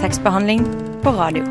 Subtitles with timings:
[0.00, 0.64] tekstbehandling
[1.02, 1.44] på radio.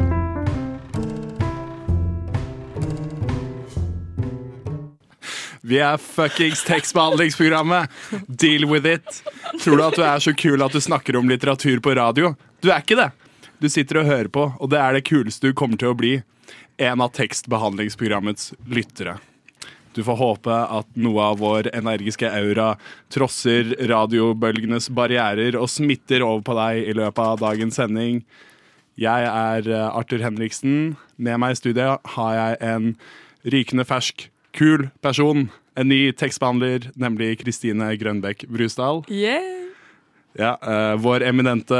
[5.61, 7.89] Vi er fuckings tekstbehandlingsprogrammet.
[8.27, 9.23] Deal with it.
[9.63, 12.33] Tror du at du er så kul at du snakker om litteratur på radio?
[12.61, 13.11] Du er ikke det.
[13.61, 16.15] Du sitter og hører på, og det er det kuleste du kommer til å bli.
[16.81, 19.19] En av tekstbehandlingsprogrammets lyttere.
[19.99, 22.69] Du får håpe at noe av vår energiske aura
[23.11, 28.21] trosser radiobølgenes barrierer og smitter over på deg i løpet av dagens sending.
[28.99, 30.95] Jeg er eh, Arthur Henriksen.
[31.19, 32.93] Med meg i studiet har jeg en
[33.51, 35.49] rykende fersk, kul person.
[35.75, 39.03] En ny tekstbehandler, nemlig Kristine Grønbekk Brusdal.
[39.11, 39.68] Yeah.
[40.37, 41.79] Ja, uh, vår eminente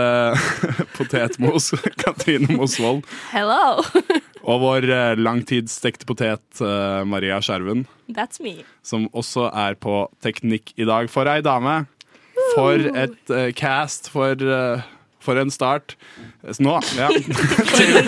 [0.98, 1.70] potetmos,
[2.02, 3.06] Katrine Mosvold.
[3.34, 3.84] Hello.
[4.50, 7.86] Og vår uh, langtidsstekte potet, uh, Maria Skjerven.
[8.10, 8.64] That's me.
[8.82, 11.12] som også er på teknikk i dag.
[11.14, 11.84] For ei dame.
[12.56, 14.10] For et eh, cast.
[14.10, 14.82] For, eh,
[15.20, 15.96] for en start.
[16.50, 17.10] Så nå, ja.
[17.76, 18.00] til,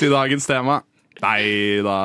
[0.00, 0.82] til dagens tema.
[1.22, 1.96] Nei da,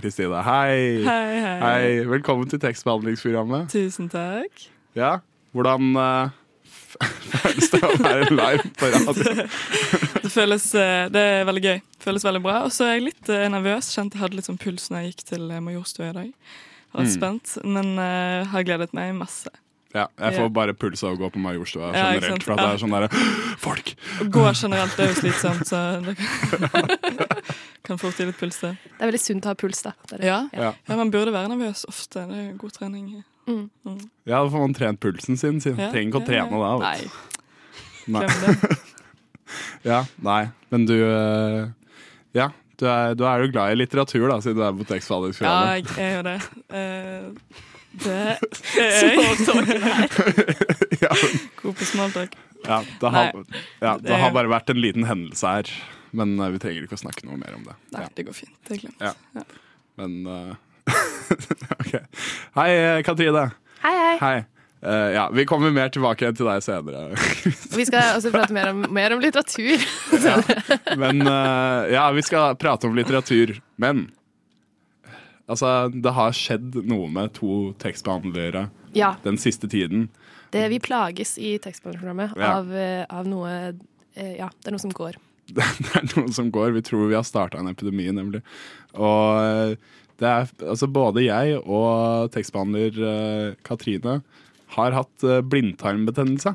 [0.00, 0.40] Kristine.
[0.42, 1.04] Hei.
[1.04, 1.56] Hei, hei.
[1.60, 1.88] Hei.
[2.08, 3.68] Velkommen til tekstbehandlingsprogrammet.
[3.70, 4.68] Tusen takk.
[4.96, 5.18] Ja,
[5.56, 6.36] hvordan eh,
[7.42, 9.48] føles det å være live på radio?
[10.26, 11.76] Det føles eh, Det er veldig gøy.
[11.96, 12.56] Det Føles veldig bra.
[12.66, 13.90] Og så er jeg litt eh, nervøs.
[13.94, 16.32] Kjente jeg hadde litt sånn puls når jeg gikk til Majorstua i dag.
[16.32, 17.12] Jeg var Mm.
[17.12, 19.50] spent, men uh, har gledet meg masse.
[19.92, 22.44] Ja, jeg får bare puls av å gå på Majorstua Ja, generelt.
[22.46, 23.08] For at det er sånn derre
[23.60, 23.92] Folk!
[24.20, 26.90] Å gå generelt er jo slitsomt, så det kan,
[27.86, 28.72] kan fort gi litt puls, det.
[28.96, 29.92] Det er veldig sunt å ha puls, da.
[30.08, 30.26] Det det.
[30.28, 30.38] Ja.
[30.56, 30.72] Ja.
[30.88, 32.24] ja, man burde være nervøs ofte.
[32.30, 33.10] Det er god trening.
[33.46, 33.68] Mm.
[34.26, 35.60] Ja, da får man trent pulsen sin.
[35.62, 35.76] sin.
[35.78, 36.72] Ja, Trenger ikke å trene da.
[36.82, 37.22] Nei, vet.
[38.16, 38.82] Nei.
[39.86, 41.68] Ja, nei, men du eh,
[42.34, 42.48] Ja,
[42.80, 45.86] du er, du er jo glad i litteratur, da, siden du er på Ja, jeg
[45.86, 46.34] gjør det.
[46.74, 47.62] Uh,
[48.02, 48.16] det
[48.82, 49.30] er jeg.
[51.04, 51.12] Ja,
[51.62, 52.34] God på smalltalk.
[52.66, 53.32] ja, det har,
[53.80, 55.70] ja, det har bare vært en liten hendelse her.
[56.16, 57.74] Men eh, vi trenger ikke å snakke noe mer om det.
[57.94, 58.54] Nei, Ja, det går fint.
[58.66, 59.02] Det er glemt.
[59.04, 59.14] Ja.
[59.36, 59.46] Ja.
[60.00, 60.54] men eh,
[61.80, 61.94] OK.
[62.58, 63.48] Hei, eh, Katrine.
[63.82, 64.18] Hei, hei.
[64.20, 64.36] Hei.
[64.86, 67.16] Uh, ja, vi kommer mer tilbake til deg senere.
[67.78, 69.82] Vi skal også prate mer om, mer om litteratur.
[71.02, 73.56] Men uh, ja, vi skal prate om litteratur.
[73.82, 74.04] Men
[75.48, 80.08] altså, det har skjedd noe med to tekstbehandlere Ja, den siste tiden.
[80.54, 82.52] det vi plages i tekstbehandlerprogrammet Ja.
[82.60, 82.70] av,
[83.10, 83.52] av noe
[84.14, 85.18] Ja, det er noe som går.
[85.56, 85.66] Det
[85.98, 86.72] er noe som går.
[86.76, 88.44] Vi tror vi har starta en epidemi, nemlig.
[88.94, 89.76] Og
[90.20, 94.14] det er altså både jeg og tekstbehandler eh, Katrine
[94.76, 96.50] har hatt eh, blindtarmbetennelse.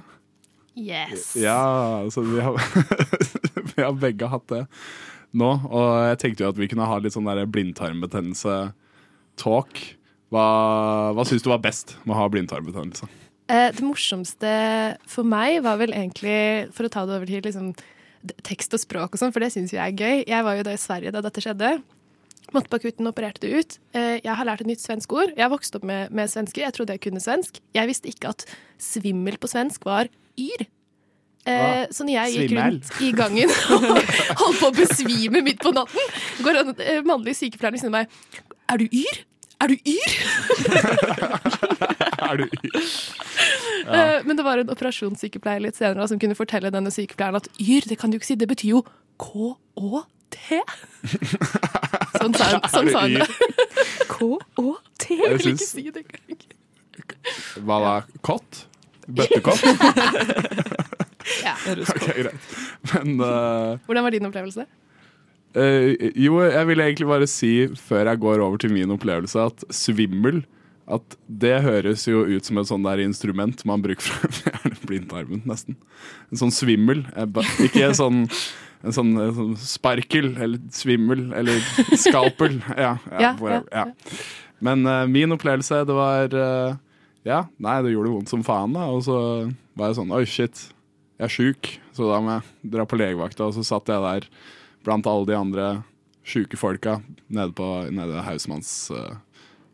[0.79, 1.35] Yes.
[1.37, 2.53] Ja, så vi har,
[3.73, 4.65] vi har begge hatt det
[5.37, 5.49] nå.
[5.69, 9.71] Og jeg tenkte jo at vi kunne ha litt sånn blindtarmbetennelse-talk.
[10.31, 10.45] Hva,
[11.15, 13.05] hva syns du var best med å ha blindtarmbetennelse?
[13.51, 14.51] Eh, det morsomste
[15.11, 17.67] for meg var vel egentlig, for å ta det over til liksom,
[18.47, 20.17] tekst og språk og sånn, for det syns jeg er gøy.
[20.29, 21.69] Jeg var jo da i Sverige da dette skjedde.
[22.51, 23.79] Måtte opererte det ut.
[23.95, 25.31] Eh, jeg har lært et nytt svensk ord.
[25.37, 26.65] Jeg har vokst opp med, med svensker.
[26.65, 27.61] Jeg trodde jeg kunne svensk.
[27.77, 28.45] Jeg visste ikke at
[28.81, 30.09] svimmel på svensk var
[30.39, 30.65] yr.
[31.47, 33.87] Eh, så når jeg gikk rundt i gangen og
[34.43, 36.11] holdt på å besvime midt på natten,
[36.45, 38.05] går den eh, mannlige sykepleieren ved siden av meg
[38.69, 39.23] Er du yr?
[39.61, 40.11] Er du yr?
[42.21, 42.45] Er du
[43.81, 47.87] Eh, Men det var en operasjonssykepleier litt senere som kunne fortelle denne sykepleieren at yr,
[47.89, 48.83] det kan du ikke si, det betyr jo
[49.17, 50.20] K-Å-T.
[52.17, 52.65] Sånn sa han.
[52.73, 53.27] Sånn sa han det.
[54.13, 55.07] K-O-T.
[55.17, 56.05] Jeg vil ikke si det.
[57.61, 57.95] Hva da?
[58.25, 58.65] Kott?
[59.07, 59.65] Bøttekott?
[61.45, 61.53] Ja.
[61.69, 62.47] Ok, greit.
[62.91, 64.65] Men uh, Hvordan var din opplevelse?
[65.55, 69.63] Uh, jo, jeg vil egentlig bare si, før jeg går over til min opplevelse, at
[69.69, 70.41] svimmel
[70.91, 74.79] at det høres jo ut som et sånn der instrument man bruker for å fjerne
[74.89, 75.77] blindtarmen, nesten.
[76.33, 77.05] En sånn svimmel.
[77.63, 78.25] Ikke sånn,
[78.81, 81.59] en sånn, en sånn sparkel eller svimmel eller
[81.99, 82.59] skalpel.
[82.81, 83.33] Ja, ja,
[83.71, 83.85] Ja.
[84.61, 86.75] Men uh, min opplevelse, det var uh,
[87.25, 88.87] Ja, nei, det gjorde vondt som faen, da.
[88.93, 89.17] Og så
[89.77, 90.67] var jeg sånn Oi, shit.
[91.21, 93.49] Jeg er sjuk, så da må jeg dra på legevakta.
[93.49, 94.27] Og så satt jeg der
[94.85, 95.67] blant alle de andre
[96.25, 96.99] sjuke folka
[97.33, 99.17] nede på nede Hausmanns uh,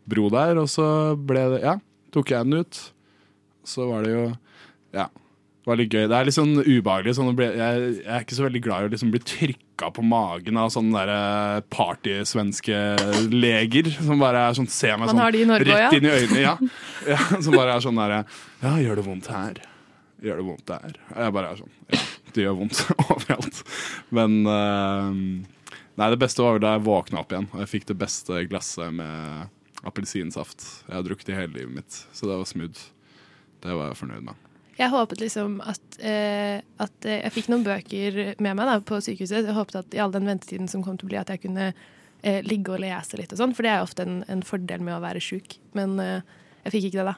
[0.08, 0.86] bro der, og så
[1.16, 1.74] ble det Ja,
[2.14, 2.80] tok jeg den ut.
[3.68, 4.26] Så var det jo
[4.96, 5.08] Ja.
[5.68, 6.06] Var litt gøy.
[6.08, 7.12] Det er litt sånn ubehagelig.
[7.18, 10.04] Sånn bli, jeg, jeg er ikke så veldig glad i å liksom bli trykka på
[10.06, 12.78] magen av sånne der partysvenske
[13.34, 16.40] leger som bare er sånn ser meg sånn Norge rett inn i øynene.
[16.40, 16.54] Ja.
[17.12, 17.18] ja.
[17.36, 18.22] Som bare er sånn derre
[18.62, 19.60] Ja, gjør det vondt her?
[20.24, 20.98] Gjør det vondt der?
[21.12, 23.62] Jeg bare er sånn Ja, det gjør vondt overalt.
[24.14, 25.12] Men uh,
[25.98, 28.44] Nei, det beste var vel da jeg våkna opp igjen og jeg fikk det beste
[28.48, 30.64] glasset med appelsinsaft.
[30.88, 32.88] Jeg har drukket i hele livet mitt, så det var smooth.
[33.60, 34.47] Det var jeg fornøyd med.
[34.78, 39.48] Jeg håpet liksom at, eh, at Jeg fikk noen bøker med meg da, på sykehuset.
[39.48, 41.72] Jeg håpet at i all den ventetiden som kom til å bli, at jeg kunne
[41.72, 43.54] eh, ligge og lese litt og sånn.
[43.58, 45.58] For det er ofte en, en fordel med å være sjuk.
[45.78, 46.20] Men eh,
[46.66, 47.16] jeg fikk ikke det, da.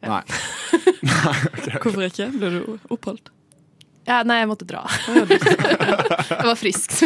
[0.00, 0.22] Nei.
[1.82, 2.30] Hvorfor ikke?
[2.36, 2.60] Ble du
[2.92, 3.32] oppholdt?
[4.08, 4.82] Ja, nei, jeg måtte dra.
[5.06, 6.96] jeg var frisk.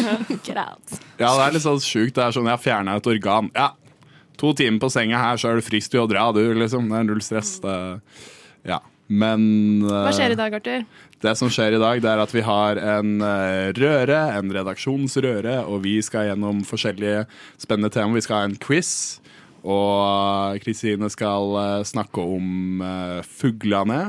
[0.46, 1.00] Greit.
[1.14, 2.16] Ja, det er litt sånn sjukt.
[2.16, 3.46] Det er sånn, jeg fjerna et organ.
[3.54, 3.68] Ja,
[4.40, 6.88] to timer på senga her, så er du frisk til å dra, du, liksom.
[6.90, 7.52] Det er null stress.
[7.62, 7.76] Det,
[8.66, 8.80] ja.
[9.08, 10.86] Men Hva skjer i eh, dag, Arthur?
[11.24, 15.58] det som skjer i dag, det er at vi har en eh, røre, en redaksjonsrøre,
[15.64, 17.26] og vi skal gjennom forskjellige
[17.60, 18.18] spennende temaer.
[18.20, 19.20] Vi skal ha en quiz.
[19.64, 22.84] Og Kristine skal eh, snakke om
[23.24, 24.02] fuglene.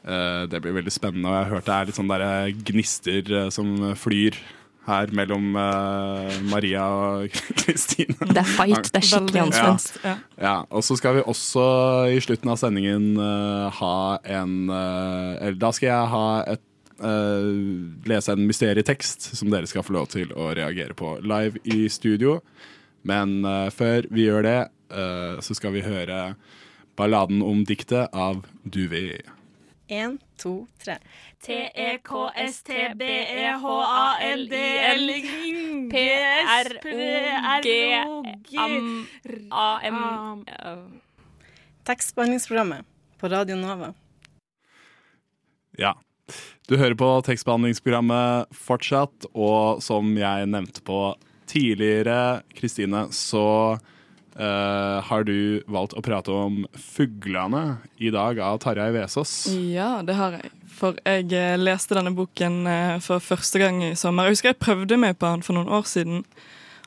[0.00, 2.54] Eh, det blir veldig spennende, og jeg har hørt det er litt sånn der eh,
[2.70, 4.38] gnister eh, som flyr
[4.88, 8.16] her mellom uh, Maria og Kristine.
[8.20, 8.90] Det er fight.
[8.90, 10.14] Det er skikkelig Veldig Ja.
[10.40, 11.64] Ja, og så skal vi også
[12.14, 16.66] i slutten av sendingen uh, ha en uh, Eller da skal jeg ha et
[17.00, 22.34] lese en mysterietekst som dere skal få lov til å reagere på live i studio.
[23.08, 23.40] Men
[23.72, 24.58] før vi gjør det,
[25.40, 26.18] så skal vi høre
[27.00, 29.16] balladen om diktet av Duvi.
[29.88, 30.98] Én, to, tre.
[35.90, 36.84] P-R-O-G-A-M
[41.88, 42.84] Tekstbehandlingsprogrammet
[43.16, 43.94] på Radio Nova.
[45.80, 45.94] Ja.
[46.68, 51.16] Du hører på tekstbehandlingsprogrammet fortsatt, og som jeg nevnte på
[51.48, 53.78] tidligere, Kristine, så
[54.36, 59.34] eh, har du valgt å prate om fuglene i dag av Tarjei Vesaas.
[59.54, 60.50] Ja, det har jeg.
[60.80, 64.28] For jeg eh, leste denne boken eh, for første gang i sommer.
[64.30, 66.22] Jeg husker jeg prøvde meg på den for noen år siden,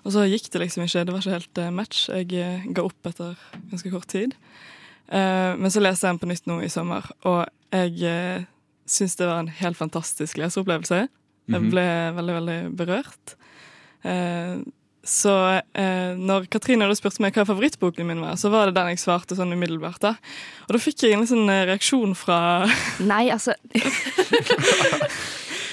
[0.04, 1.04] og så gikk det liksom ikke.
[1.08, 2.06] Det var ikke helt match.
[2.10, 3.36] Jeg ga opp etter
[3.72, 4.34] ganske kort tid.
[5.14, 7.44] Uh, men så leste jeg den på nytt nå i sommer, og
[7.76, 8.46] jeg uh,
[8.90, 11.04] syns det var en helt fantastisk leseopplevelse.
[11.52, 11.70] Jeg Mhm.
[11.72, 11.84] ble
[12.16, 13.34] veldig, veldig berørt.
[14.08, 14.60] Eh,
[15.04, 15.34] så
[15.76, 19.02] eh, når Katrine hadde spurt meg hva favorittboken min var, så var det den jeg
[19.04, 20.00] svarte sånn umiddelbart.
[20.00, 20.14] da.
[20.68, 22.38] Og da fikk jeg en sånn eh, reaksjon fra
[23.12, 23.52] Nei, altså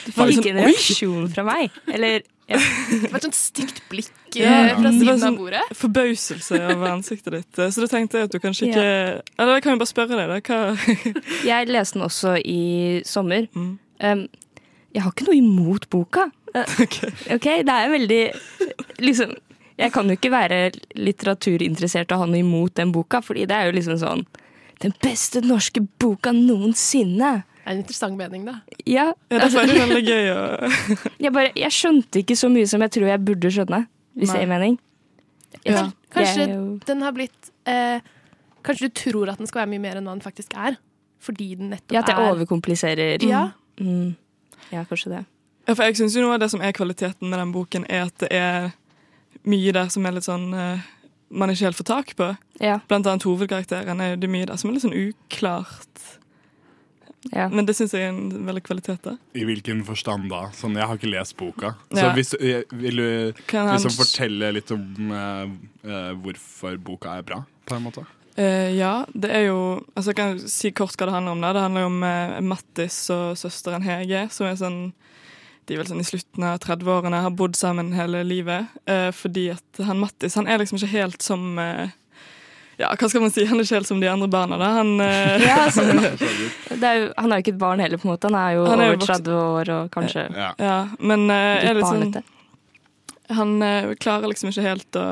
[0.06, 1.75] Du Var fikk liksom, ikke en reaksjon fra meg.
[1.93, 2.59] Eller ja.
[2.59, 5.62] Det var et sånt stygt blikk Ja, av fra det var siden sånn- av bordet.
[5.79, 7.59] forbauselse over ansiktet ditt.
[7.62, 8.87] Eh, Så da tenkte jeg at du kanskje ikke
[9.38, 10.41] Eller jeg kan jo bare spørre deg, da.
[10.41, 10.59] Hva
[11.53, 13.47] Jeg leste den også i sommer.
[13.55, 13.79] Mm.
[14.03, 14.26] Um,
[14.91, 16.26] jeg har ikke noe imot boka.
[16.50, 16.97] Uh, Ok.
[17.37, 18.23] ok, det er veldig
[19.00, 19.35] Liksom
[19.81, 20.56] Jeg kan jo ikke være
[20.99, 24.25] litteraturinteressert og ha noe imot den boka, fordi det er jo liksom sånn
[24.82, 27.31] Den beste norske boka noensinne.
[27.61, 28.55] Det er en interessant mening, da.
[28.88, 30.38] Ja, Ja, derfor er det veldig gøy å
[31.25, 33.82] jeg, bare, jeg skjønte ikke så mye som jeg tror jeg burde skjønne,
[34.17, 34.79] hvis det gir mening.
[35.67, 35.82] Ja.
[36.14, 38.00] Kanskje jo- den har blitt eh,
[38.64, 40.76] Kanskje du tror at den skal være mye mer enn hva den faktisk er?
[41.20, 43.23] Fordi den nettopp er Ja, at jeg er overkompliserer.
[43.29, 43.44] Ja.
[43.81, 44.14] Mm.
[44.73, 45.23] Ja, kanskje det.
[45.69, 48.08] Ja, for jeg syns jo noe av det som er kvaliteten med den boken, er
[48.08, 48.70] at det er
[49.45, 50.79] mye der som er litt sånn uh,
[51.31, 52.37] man ikke helt får tak på.
[52.61, 56.07] Ja, Blant annet hovedkarakteren er det mye der som er litt sånn uklart.
[57.33, 57.49] ja.
[57.53, 59.03] Men det syns jeg er en veldig kvalitet.
[59.05, 59.17] da.
[59.39, 60.49] I hvilken forstand da?
[60.57, 61.75] Sånn, jeg har ikke lest boka.
[61.93, 62.13] Så Ja.
[62.15, 65.45] hvis, eh, vil du Kan han- liksom fortelle litt om uh,
[65.85, 68.07] eh, hvorfor boka er bra, på en måte?
[68.39, 71.41] Uh, ja, det er jo altså Jeg kan si kort hva det handler om.
[71.41, 71.53] da.
[71.53, 74.93] Det handler jo om uh, Mattis og søsteren Hege, som er sånn
[75.71, 78.67] Sånn i slutten av 30-årene, har bodd sammen hele livet.
[78.91, 81.93] Eh, fordi at han Mattis han er liksom ikke helt som eh,
[82.81, 83.45] Ja, hva skal man si?
[83.47, 84.59] Han er ikke helt som de andre barna.
[84.59, 84.71] da.
[84.81, 85.85] Han, eh, Ja, altså,
[86.81, 88.31] det er jo, han er jo ikke et barn heller, på en måte.
[88.33, 90.53] Han er jo Han er jo over 30 år og kanskje Ja.
[90.59, 92.23] ja, men eh, er sånn.
[93.31, 95.05] Han eh, klarer liksom ikke helt å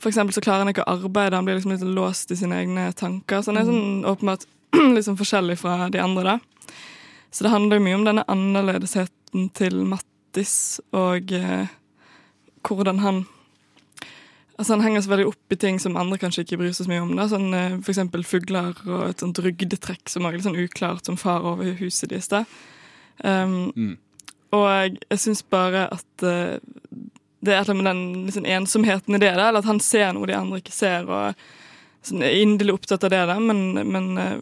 [0.00, 2.56] For eksempel så klarer han ikke å arbeide, han blir liksom litt låst i sine
[2.60, 3.42] egne tanker.
[3.42, 4.44] Så han er sånn åpenbart
[4.96, 6.53] liksom forskjellig fra de andre, da.
[7.34, 11.72] Så det handler jo mye om denne annerledesheten til Mattis, og eh,
[12.64, 13.24] hvordan han
[14.54, 16.90] Altså Han henger så veldig opp i ting som andre kanskje ikke bryr seg så
[16.92, 17.08] mye om.
[17.18, 17.24] Da.
[17.26, 21.16] Sånn, eh, for eksempel fugler og et sånt rugdetrekk som er litt sånn uklart som
[21.18, 22.28] far over huset deres.
[22.30, 22.44] da.
[23.18, 23.96] Um, Mm.
[24.54, 26.62] og jeg, jeg syns bare at eh,
[27.42, 29.80] det er et eller annet med den liksom, ensomheten i det, da, eller at han
[29.82, 31.34] ser noe de andre ikke ser, og
[32.06, 34.38] sånn, er inderlig opptatt av det, da, men, men eh,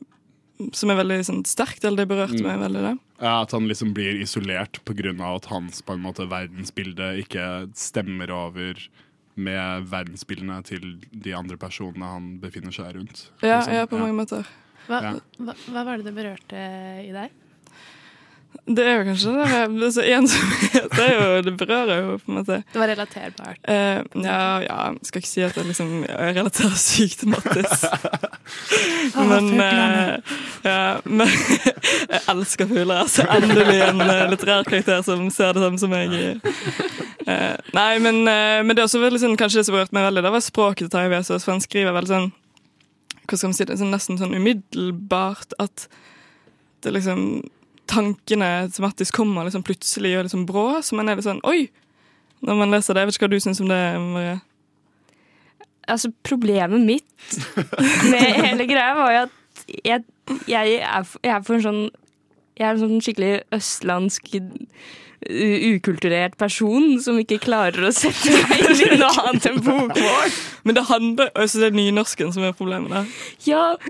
[0.72, 2.46] som er veldig sånn, sterkt, eller det berørte Mm.
[2.46, 2.82] meg veldig.
[2.86, 2.98] det.
[3.22, 5.34] Ja, At han liksom blir isolert pga.
[5.36, 8.74] at hans på en måte verdensbilde ikke stemmer over
[9.36, 13.30] med verdensbildene til de andre personene han befinner seg rundt.
[13.42, 13.72] Ja, liksom.
[13.74, 14.46] ja, på mange måter.
[14.88, 15.12] Hva, Ja.
[15.38, 17.30] hva, hva var det det berørte i deg?
[18.62, 20.84] Det er jo kanskje det der det er så ensomhet.
[20.96, 22.58] Det, er jo, det berører jo, på en måte.
[22.72, 23.58] Det var relaterbart.
[23.68, 27.86] Uh, ja, ja, skal ikke si at jeg liksom jeg relaterer sykt til Mattis.
[29.32, 31.26] Men, uh, Ja, men
[32.12, 33.00] jeg elsker fugler.
[33.02, 33.26] Altså.
[33.26, 36.14] Endelig en uh, litterær karakter som ser det samme som meg.
[37.26, 40.22] Uh, nei, men, men det er også veldig sånn, kanskje det som rørte meg veldig,
[40.22, 41.46] det var språket til Terje Vesaas.
[41.46, 42.30] For han skriver veldig sånn
[43.22, 45.86] hva skal man si, det, sånn, nesten sånn umiddelbart at
[46.82, 47.42] det liksom
[47.92, 51.66] Tankene som tematisk kommer liksom plutselig og liksom brå, så man er litt sånn Oi!
[52.42, 53.04] Når man leser det.
[53.04, 54.38] Jeg vet ikke hva du syns om det, Marie.
[55.92, 57.36] Altså, problemet mitt
[58.10, 60.04] med hele greia var jo at jeg,
[60.48, 61.80] jeg, er, jeg er for en sånn
[62.58, 64.28] Jeg er en sånn skikkelig østlandsk
[65.30, 70.34] ukulturert person som ikke klarer å sette seg inn i noe annet enn bokmål.
[70.66, 73.06] Men det handler også det er nynorsken som er problemet der.
[73.46, 73.64] Ja,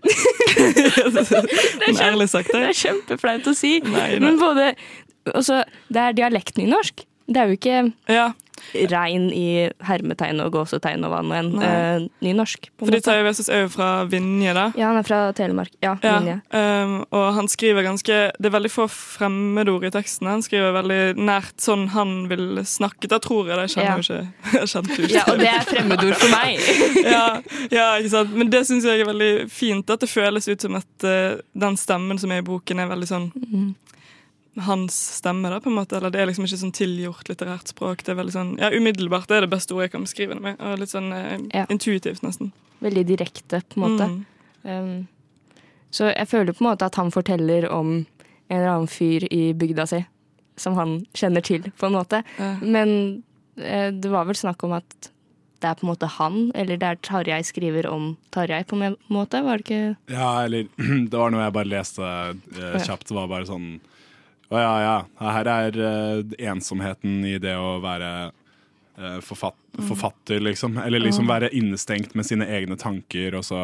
[1.86, 2.68] Men ærlig sagt, det det.
[2.72, 3.74] er kjempeflaut å si.
[3.86, 4.10] Nei.
[4.22, 4.72] Men både
[5.32, 5.62] altså,
[5.92, 7.04] Det er dialektnynorsk.
[7.32, 8.30] Det er jo ikke Ja,
[8.92, 11.50] rein i hermetegn og gåsetegn og hva nå enn.
[11.58, 12.70] Uh, eh, nynorsk.
[12.76, 13.02] på en fordi.
[13.04, 14.66] Terje Vesaas er jo fra Vinje, da.
[14.78, 15.72] Ja, han er fra Telemark.
[15.82, 16.38] Ja, Ja, Vinje.
[16.50, 20.30] um, og han skriver ganske Det er veldig få fremmedord i teksten.
[20.30, 23.08] Han skriver veldig nært sånn han vil snakke.
[23.10, 23.68] Da tror jeg det.
[23.68, 26.60] Jeg kjenner jo ikke kjente Ja, og det er fremmedord for meg.
[27.16, 27.26] ja,
[27.70, 28.34] ja, ikke sant?
[28.36, 29.90] Men det syns jeg er veldig fint.
[29.90, 33.08] At det føles ut som at uh, den stemmen som er i boken, er veldig
[33.08, 33.30] sånn
[34.60, 35.96] hans stemme, da, på en måte.
[35.96, 38.04] Eller det er liksom ikke sånn tilgjort litterært språk.
[38.04, 40.44] Det er veldig sånn, ja, Umiddelbart det er det beste ordet jeg kan beskrive det
[40.44, 40.60] med.
[40.60, 41.64] Og litt sånn eh, Ja.
[41.72, 42.52] intuitivt, nesten.
[42.84, 44.08] Veldig direkte, på en måte.
[44.12, 44.22] Mm.
[44.62, 45.08] Um,
[45.92, 47.94] så jeg føler på en måte at han forteller om
[48.52, 50.02] en eller annen fyr i bygda si,
[50.60, 52.22] som han kjenner til, på en måte.
[52.38, 52.56] Ja.
[52.60, 53.22] Men
[53.56, 55.10] eh, det var vel snakk om at
[55.62, 58.96] det er på en måte han, eller det er Tarjei skriver om Tarjei, på en
[59.14, 59.40] måte?
[59.46, 60.66] Var det ikke Ja, eller
[61.10, 63.08] det var noe jeg bare leste eh, kjapt.
[63.08, 63.68] Det var bare sånn
[64.52, 64.96] Å ja, ja.
[65.32, 69.56] Her er uh, ensomheten i det å være uh, forfatt,
[69.88, 70.76] forfatter, liksom.
[70.82, 73.62] Eller liksom være innestengt med sine egne tanker, og så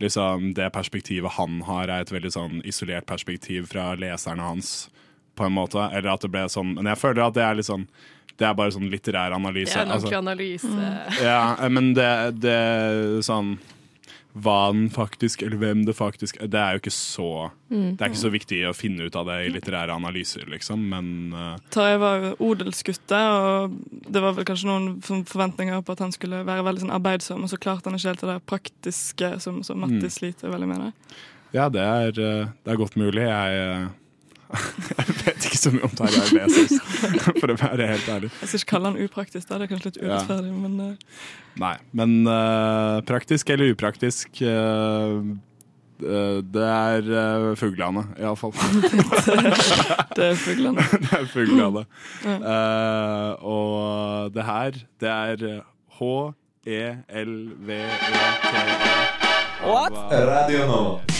[0.00, 4.88] liksom Det perspektivet han har, er et veldig sånn isolert perspektiv fra leserne hans,
[5.36, 5.82] på en måte.
[5.92, 7.84] Eller at det ble sånn Men jeg føler at det er litt sånn
[8.32, 9.74] Det er bare sånn litterær analyse.
[9.74, 10.14] Det er en altså.
[10.16, 10.70] analyse.
[10.72, 11.26] analyse.
[11.26, 12.08] Ja, men det,
[12.40, 12.56] det
[13.28, 13.58] sånn
[14.32, 17.30] Hva den faktisk, eller hvem det faktisk Det er jo ikke så
[17.66, 21.34] Det er ikke så viktig å finne ut av det i litterære analyser, liksom, men
[21.34, 26.44] uh, Tarjei var odelsgutte, og det var vel kanskje noen forventninger på at han skulle
[26.46, 30.10] være veldig sånn arbeidsom, og så klarte han ikke helt det praktiske som, som Matti
[30.12, 30.86] sliter veldig med.
[30.86, 31.18] det.
[31.56, 33.26] ja, det er, eh, det er godt mulig.
[33.26, 33.88] Jeg, eh,
[34.50, 36.72] jeg vet ikke så mye om Tarjei Vesaas,
[37.42, 38.30] for å være helt ærlig.
[38.40, 39.60] Jeg skal ikke kalle han upraktisk, da.
[39.60, 40.08] det er kanskje litt Ja.
[40.08, 41.20] urettferdig, men uh...
[41.60, 45.14] Nei, men uh, praktisk eller upraktisk eh,
[46.00, 48.54] det er uh, fuglene, iallfall.
[50.16, 50.80] det er fuglene.
[50.80, 51.84] det er fuglene.
[52.24, 54.70] Eh, og det her,
[55.02, 55.60] det er E
[56.00, 57.70] H-E-L-V-E-T-E.
[59.60, 59.92] What?
[60.10, 61.19] Radio Nova.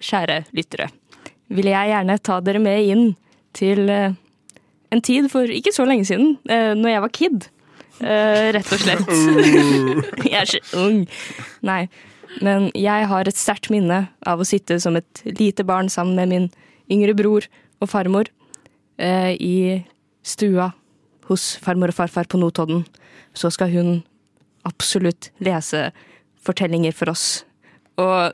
[0.00, 0.88] kjære lyttere,
[1.50, 3.06] vil jeg gjerne ta dere med inn
[3.56, 4.18] til eh,
[4.90, 7.48] en tid for ikke så lenge siden, uh, når jeg var kid.
[8.00, 9.10] Eh, rett og slett.
[10.30, 11.04] jeg er så ung.
[11.66, 11.84] Nei.
[12.40, 16.30] Men jeg har et sterkt minne av å sitte som et lite barn sammen med
[16.30, 16.46] min
[16.90, 17.46] yngre bror
[17.82, 18.30] og farmor
[19.02, 19.82] eh, i
[20.26, 20.70] stua
[21.30, 22.84] hos farmor og farfar på Notodden.
[23.34, 24.00] Så skal hun
[24.66, 25.90] absolutt lese
[26.40, 27.42] fortellinger for oss.
[28.00, 28.32] Og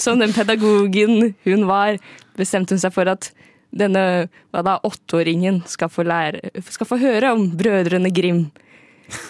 [0.00, 2.00] som den pedagogen hun var,
[2.38, 3.30] bestemte hun seg for at
[3.72, 8.44] denne da, åtteåringen skal få, lære, skal få høre om Brødrene Grim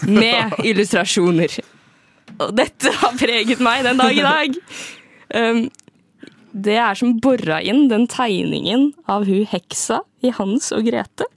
[0.08, 1.60] med illustrasjoner.
[2.40, 4.58] Og dette har preget meg den dag i dag.
[5.36, 5.62] Um,
[6.52, 11.28] det er som bora inn den tegningen av hun heksa i Hans og Grete.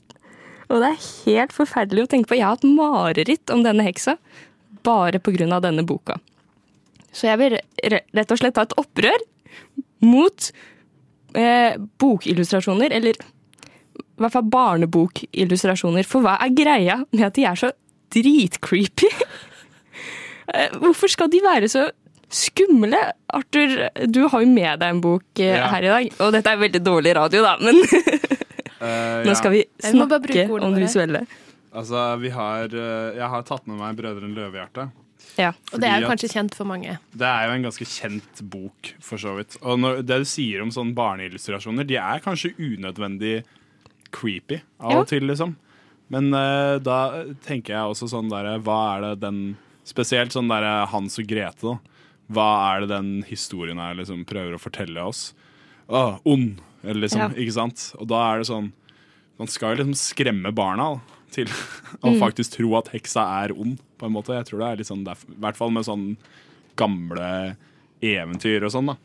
[0.65, 2.37] Og det er helt forferdelig å tenke på.
[2.39, 4.17] Jeg har hatt mareritt om denne heksa
[4.85, 5.59] bare pga.
[5.61, 6.17] denne boka.
[7.15, 7.55] Så jeg vil
[7.93, 9.21] rett og slett ta et opprør
[10.03, 10.49] mot
[11.39, 16.07] eh, bokillustrasjoner, eller i hvert fall barnebokillustrasjoner.
[16.07, 17.71] For hva er greia med at de er så
[18.15, 19.11] dritcreepy?
[20.45, 21.87] Eh, Hvorfor skal de være så
[22.29, 22.99] skumle?
[23.33, 23.71] Arthur,
[24.05, 25.71] du har jo med deg en bok eh, Ja.
[25.71, 26.11] her i dag.
[26.21, 27.79] Og dette er veldig dårlig radio, da, men
[28.85, 31.21] Eh, nå skal vi Jeg må bare snakke om det visuelle.
[31.73, 34.85] Altså, vi har Jeg har tatt med meg Brødrene Løvehjerte.
[35.39, 35.51] Ja.
[35.73, 36.97] Og det er jo kanskje kjent for mange.
[37.11, 39.57] Det er jo en ganske kjent bok, for så vidt.
[39.61, 43.43] Og når, det du sier om sånne barneillustrasjoner, de er kanskje unødvendig
[44.15, 44.99] creepy av Ja.
[45.01, 45.55] og til, liksom.
[46.13, 49.39] Men uh, da tenker jeg også sånn derre Hva er det den
[49.85, 51.77] Spesielt sånn derre Hans og Grete, da.
[52.33, 55.27] Hva er det den historien her liksom prøver å fortelle oss?
[55.89, 57.21] Å, ond, eller liksom.
[57.21, 57.29] Ja.
[57.37, 57.83] Ikke sant?
[57.99, 58.71] Og da er det sånn
[59.37, 61.51] Man skal jo liksom skremme barna da, til
[62.05, 64.35] å faktisk tro at heksa er ond, på en måte.
[64.37, 66.09] Jeg tror det er litt sånn I hvert fall med sånn
[66.79, 67.55] gamle
[68.03, 68.97] eventyr og sånn, da.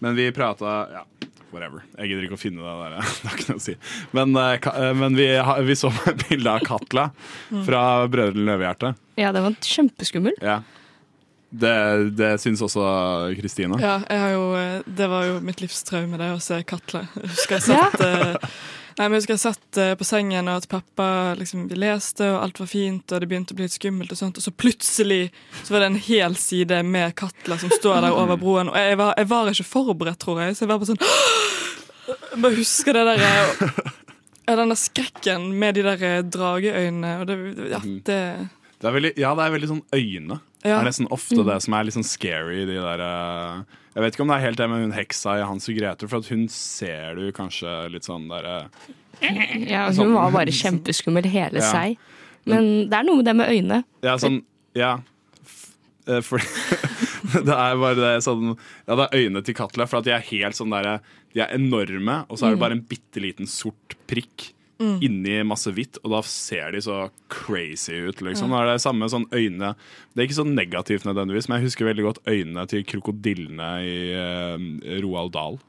[0.00, 1.04] Men vi prata Ja,
[1.52, 1.84] whatever.
[1.98, 2.96] Jeg gidder ikke å finne det der.
[3.20, 3.76] Det har ikke noe å si.
[4.16, 5.30] Men, eh, eh, men vi,
[5.68, 7.08] vi så et bilde av Katla
[7.66, 8.94] fra Brødrene Løvehjerte.
[9.20, 10.38] Ja, den var kjempeskummel.
[10.40, 10.60] Ja.
[11.50, 12.82] Det, det syns også
[13.34, 13.78] Kristine.
[13.82, 17.08] Ja, jeg har jo, eh, det var jo mitt livs traume, det å se Katla.
[17.16, 18.52] Husker jeg satt, eh,
[18.98, 22.26] nei, men jeg husker jeg satt eh, på sengen, og at pappa liksom, vi leste,
[22.32, 24.52] og alt var fint, og det begynte å bli litt skummelt, og sånt, og så
[24.54, 25.22] plutselig
[25.62, 28.98] så var det en hel side med Katla som står der over broen, og jeg
[29.00, 31.02] var, jeg var ikke forberedt, tror jeg, så jeg var bare sånn
[32.10, 33.80] Jeg bare husker det der eh,
[34.50, 37.38] ja, den der skrekken med de der eh, drageøynene, og det,
[37.70, 38.20] ja, det
[38.80, 40.40] Det er veldig, ja, det er veldig sånn øyne.
[40.62, 42.64] Det er nesten ofte det som er litt sånn scary.
[42.68, 43.62] De der, eh,
[43.94, 46.08] jeg vet ikke om det er helt det med hun heksa i Hans og Grete,
[46.08, 48.90] for at hun ser du kanskje litt sånn der eh,
[49.70, 51.70] Ja, hun var bare kjempeskummel hele Ja.
[51.72, 51.96] seg.
[52.48, 53.82] Men det er noe med det med øynene.
[54.04, 54.42] Ja, sånn
[54.76, 54.98] Ja.
[56.08, 56.38] Eh, For
[57.46, 58.54] det er bare det sånn
[58.88, 60.98] Ja, det er øynene til Katla, for at de er helt sånn derre
[61.34, 65.72] De er enorme, og så er det bare en bitte liten sort prikk inni masse
[65.76, 68.52] hvitt, og da ser de så crazy ut, liksom.
[68.54, 69.74] Da er det samme sånn øyne
[70.14, 73.98] Det er ikke så negativt nødvendigvis, men jeg husker veldig godt øynene til krokodillene i
[74.16, 75.60] uh, Roald Dahl.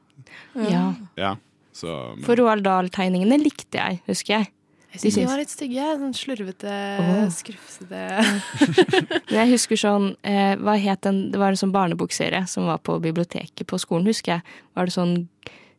[0.55, 0.87] Ja.
[1.19, 1.35] Ja,
[1.75, 4.51] så For Roald Dahl-tegningene likte jeg, husker jeg.
[4.91, 5.83] Jeg De syns de var litt stygge.
[6.01, 7.27] Sånn slurvete, oh.
[7.31, 8.01] skrufsete
[9.37, 12.97] jeg husker sånn eh, Hva het den Det var en sånn barnebokserie som var på
[13.03, 14.57] biblioteket på skolen, husker jeg.
[14.75, 15.15] Var det sånn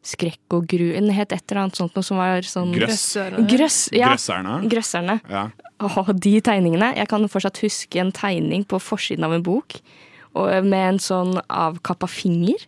[0.03, 3.05] Skrekk og gru Den het et eller annet sånt noe som var sånn Grøss.
[3.47, 4.11] Grøss, ja.
[4.11, 4.57] Grøsserne.
[4.71, 5.19] Grøsserne.
[5.31, 5.45] Ja.
[5.79, 6.93] Å, de tegningene.
[6.99, 9.79] Jeg kan fortsatt huske en tegning på forsiden av en bok
[10.33, 12.67] og, med en sånn avkappa finger.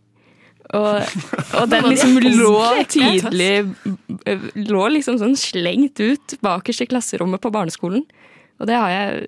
[0.75, 1.17] Og,
[1.59, 2.55] og den liksom lå
[2.95, 3.67] tydelig
[4.57, 8.07] Lå liksom sånn slengt ut bakerst i klasserommet på barneskolen.
[8.63, 9.27] Og det har jeg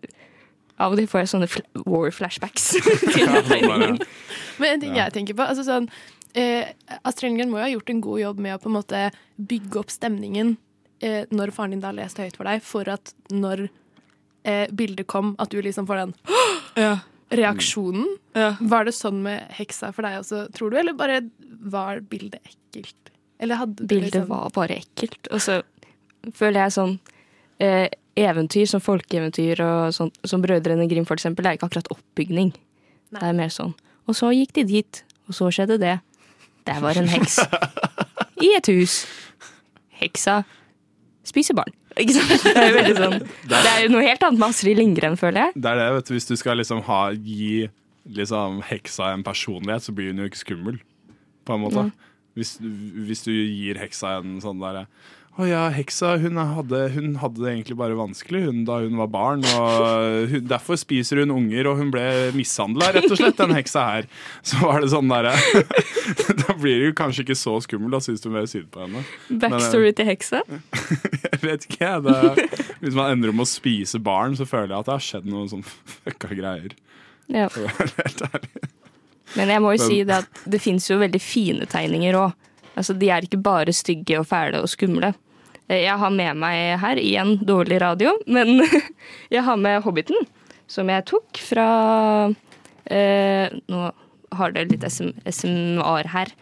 [0.81, 1.47] Av og til får jeg sånne
[1.88, 2.75] war flashbacks
[3.14, 3.99] til tegningen.
[4.61, 5.87] Men en ting jeg tenker på altså sånn,
[6.37, 6.68] eh,
[7.03, 9.03] Astrid Lindgren må jo ha gjort en god jobb med å på en måte
[9.37, 10.55] bygge opp stemningen
[11.01, 13.66] eh, når faren din da leste høyt for deg, for at når
[14.46, 16.16] eh, bildet kom, at du liksom får den
[16.85, 16.99] Ja,
[17.33, 18.07] reaksjonen.
[18.37, 18.53] ja.
[18.61, 21.22] Var det sånn med heksa for deg også, tror du, eller bare
[21.66, 23.12] var bildet ekkelt?
[23.42, 25.29] Eller hadde du Bildet liksom var bare ekkelt.
[25.33, 25.61] Og så
[26.37, 26.94] føler jeg sånn
[27.61, 31.90] eh, Eventyr som folkeeventyr og sånn, som Brødrene Grim for eksempel, det er ikke akkurat
[31.92, 32.55] oppbygning.
[33.12, 33.20] Nei.
[33.20, 33.75] Det er mer sånn
[34.09, 35.99] Og så gikk de dit, og så skjedde det.
[36.66, 37.38] Der var en heks.
[38.42, 39.05] I et hus.
[40.00, 40.42] Heksa
[41.26, 41.72] spiser barn.
[41.96, 42.42] Ikke sant?
[42.44, 43.14] Det er jo veldig sånn
[43.48, 45.62] Det er jo noe helt annet med Astrid Lindgren, føler jeg.
[45.64, 46.14] Det er det, vet du.
[46.16, 47.68] Hvis du skal liksom ha, gi
[48.18, 50.81] liksom, heksa en personlighet, så blir hun jo ikke skummel.
[51.46, 51.87] På en måte.
[52.37, 54.85] Hvis, hvis du gir heksa en sånn derre
[55.37, 59.09] Å ja, heksa hun hadde, hun hadde det egentlig bare vanskelig hun da hun var
[59.12, 59.42] barn.
[59.44, 64.09] hun, Derfor spiser hun unger, og hun ble mishandla, rett og slett, den heksa her.
[64.40, 65.35] Så var det sånn derre
[66.40, 69.03] Da blir det jo kanskje ikke så skummel, da syns du mer synd på henne.
[69.42, 70.40] Backstory til heksa.
[71.37, 72.49] Jeg vet ikke, jeg.
[72.81, 75.51] Hvis man ender om å spise barn, så føler jeg at det har skjedd noen
[75.53, 76.72] sånn fucka greier.
[77.29, 77.51] Ja.
[77.57, 77.68] Det
[78.01, 78.64] helt ærlig.
[79.37, 82.33] Men jeg må jo Men- si det at det fins jo veldig fine tegninger òg.
[82.77, 85.12] Altså, de er ikke bare stygge og fæle og skumle.
[85.68, 88.61] Eh, Jeg har med meg her, igjen dårlig radio, men
[89.35, 90.26] jeg har med Hobbiten,
[90.70, 91.66] som jeg tok fra
[92.90, 93.85] eh, Nå
[94.37, 96.33] har det litt SM, SMR her.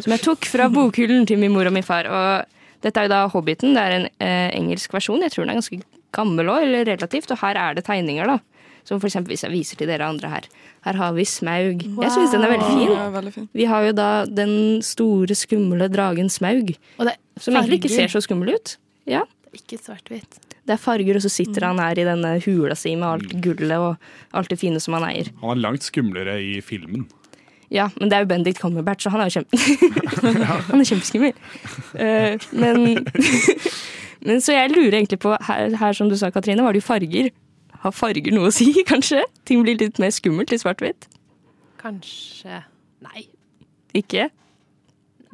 [0.00, 2.08] Som jeg tok fra bokhyllen til min mor og min far.
[2.08, 3.76] Og dette er jo da Hobbiten.
[3.76, 5.20] Det er en eh, engelsk versjon.
[5.22, 5.78] Jeg tror den er ganske
[6.16, 7.30] gammel òg, eller relativt.
[7.30, 8.40] Og her er det tegninger, da.
[8.88, 10.46] Som eksempel hvis jeg viser til dere andre her.
[10.82, 11.84] Her har vi Smaug.
[11.86, 12.88] Jeg syns den er veldig fin.
[12.90, 13.48] Ja, veldig fin.
[13.54, 16.74] Vi har jo da den store, skumle dragen Smaug.
[16.98, 18.76] Og det er Som egentlig ikke ser så skummel ut.
[19.08, 20.38] Ja, Ikke svart-hvitt.
[20.62, 23.82] Det er farger, og så sitter han her i denne hula si med alt gullet
[23.82, 25.28] og alt det fine som han eier.
[25.42, 27.04] Han er langt skumlere i filmen.
[27.72, 29.58] Ja, men det er jo Bendik Cumberbatch, så han er jo kjempe...
[30.70, 31.36] han er kjempeskummel.
[31.96, 33.06] Uh, men,
[34.26, 36.88] men så jeg lurer egentlig på, her, her som du sa, Katrine, var det jo
[36.90, 37.30] farger.
[37.82, 39.24] Har farger noe å si, kanskje?
[39.48, 41.08] Ting blir litt mer skummelt i svart-hvitt?
[41.82, 42.62] Kanskje
[43.02, 43.24] Nei.
[43.98, 44.28] Ikke?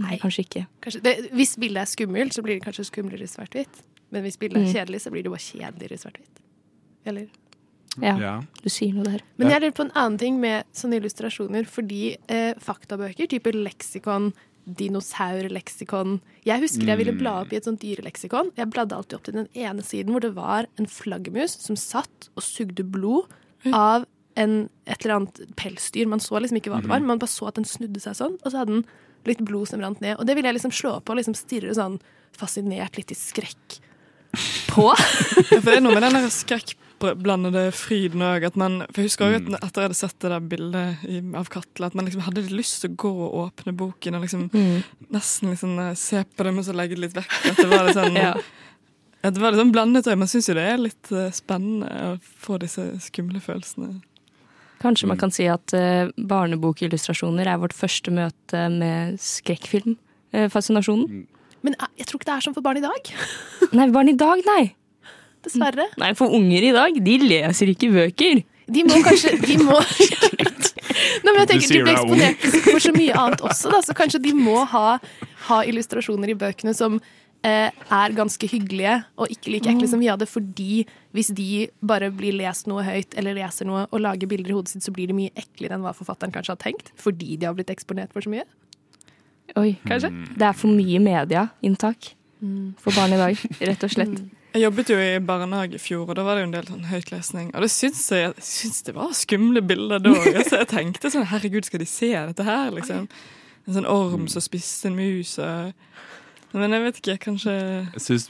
[0.01, 0.63] Nei, kanskje ikke.
[0.81, 1.01] Kanskje.
[1.05, 3.83] Det, hvis bildet er skummelt, så blir det kanskje skumlere i svart-hvitt.
[4.15, 4.73] Men hvis bildet er Mm.
[4.73, 6.41] kjedelig, så blir det bare kjedeligere i svart-hvitt.
[7.05, 7.27] Eller?
[8.01, 8.33] Ja, Ja.
[8.63, 9.21] du sier noe der.
[9.37, 14.33] Men jeg lurer på en annen ting med sånne illustrasjoner, fordi eh, faktabøker, type leksikon,
[14.77, 18.53] dinosaurleksikon Jeg husker jeg ville bla opp i et sånt dyreleksikon.
[18.59, 22.31] Jeg bladde alltid opp til den ene siden hvor det var en flaggermus som satt
[22.35, 23.29] og sugde blod
[23.73, 24.07] av
[24.39, 26.09] en, et eller annet pelsdyr.
[26.11, 28.39] Man så liksom ikke hva det var, man bare så at den snudde seg sånn,
[28.43, 28.87] og så hadde den
[29.29, 30.17] litt blod som rant ned.
[30.19, 31.99] Og det ville jeg liksom slå på og liksom stirre sånn
[32.39, 33.81] fascinert litt i skrekk
[34.71, 34.91] på.
[34.93, 35.09] Ja,
[35.63, 36.21] for det er noe med den
[37.01, 38.45] der skrekkblandede fryden òg.
[38.55, 41.87] For jeg husker også at etter jeg hadde sett det der bildet i, av Katla,
[41.87, 44.49] at man liksom hadde litt lyst til å gå og åpne boken og liksom
[45.15, 47.33] nesten liksom eh, se på det, men så legge det litt vekk.
[47.53, 48.35] At det var litt sånn Ja.
[49.23, 50.19] at det var litt sånn blandet øye.
[50.19, 53.89] Man syns jo det er litt eh, spennende å få disse skumle følelsene.
[54.79, 61.25] Kanskje man kan si at uh, barnebokillustrasjoner er vårt første møte med skrekkfilmfascinasjonen.
[61.67, 63.11] Men jeg, jeg tror ikke det er sånn for barn i dag.
[63.75, 64.77] Nei, barn i dag, nei.
[65.47, 65.87] Dessverre.
[66.01, 68.43] Nei, For unger i dag, de leser ikke bøker.
[68.69, 69.79] De må kanskje De må
[71.25, 73.95] Nei, men jeg tenker, De ble er eksponert for så mye annet også, da, så
[73.97, 74.99] kanskje de må ha,
[75.49, 76.99] ha illustrasjoner i bøkene som
[77.47, 80.83] eh, er ganske hyggelige og ikke like ekle som vi hadde, fordi
[81.17, 84.75] hvis de bare blir lest noe høyt eller leser noe og lager bilder i hodet
[84.75, 87.57] sitt, så blir de mye eklere enn hva forfatteren kanskje har tenkt, fordi de har
[87.59, 88.47] blitt eksponert for så mye.
[89.57, 90.11] Oi, Kanskje?
[90.37, 92.11] Det er for mye medieinntak
[92.79, 94.19] for barn i dag, rett og slett.
[94.59, 96.87] Jeg jobbet jo i barnehage i fjor, og da var det jo en del sånn
[96.91, 97.51] høytlesning.
[97.55, 100.15] Og det syns jeg, jeg syns det var skumle bilder da.
[100.39, 103.07] Altså, jeg tenkte sånn herregud, skal de se dette her, liksom?
[103.69, 105.71] En sånn orm som spiste en mus og
[106.57, 108.27] Men jeg vet ikke, kanskje Jeg syns,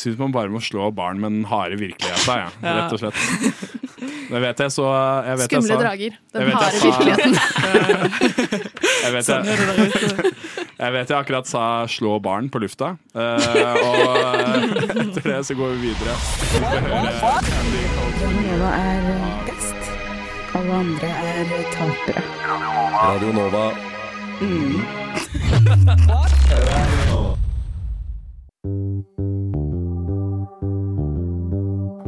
[0.00, 2.74] syns man bare må slå barn med den harde virkeligheten, ja, Ja.
[2.80, 3.87] rett og slett.
[4.28, 4.84] Det vet jeg så
[5.24, 6.12] jeg vet jeg Skumle sa- drager.
[6.12, 7.32] jeg Den jeg harde virkeligheten.
[8.98, 10.30] Jeg vet Sånn jeg, ute.
[10.82, 12.88] jeg vet jeg akkurat sa 'slå barn' på lufta.
[13.14, 16.14] Eh, og eh, etter det så går vi videre.
[18.34, 19.02] Nova er
[19.46, 19.92] best.
[20.58, 22.22] Alle andre er tapere.
[22.98, 23.64] Radio Nova.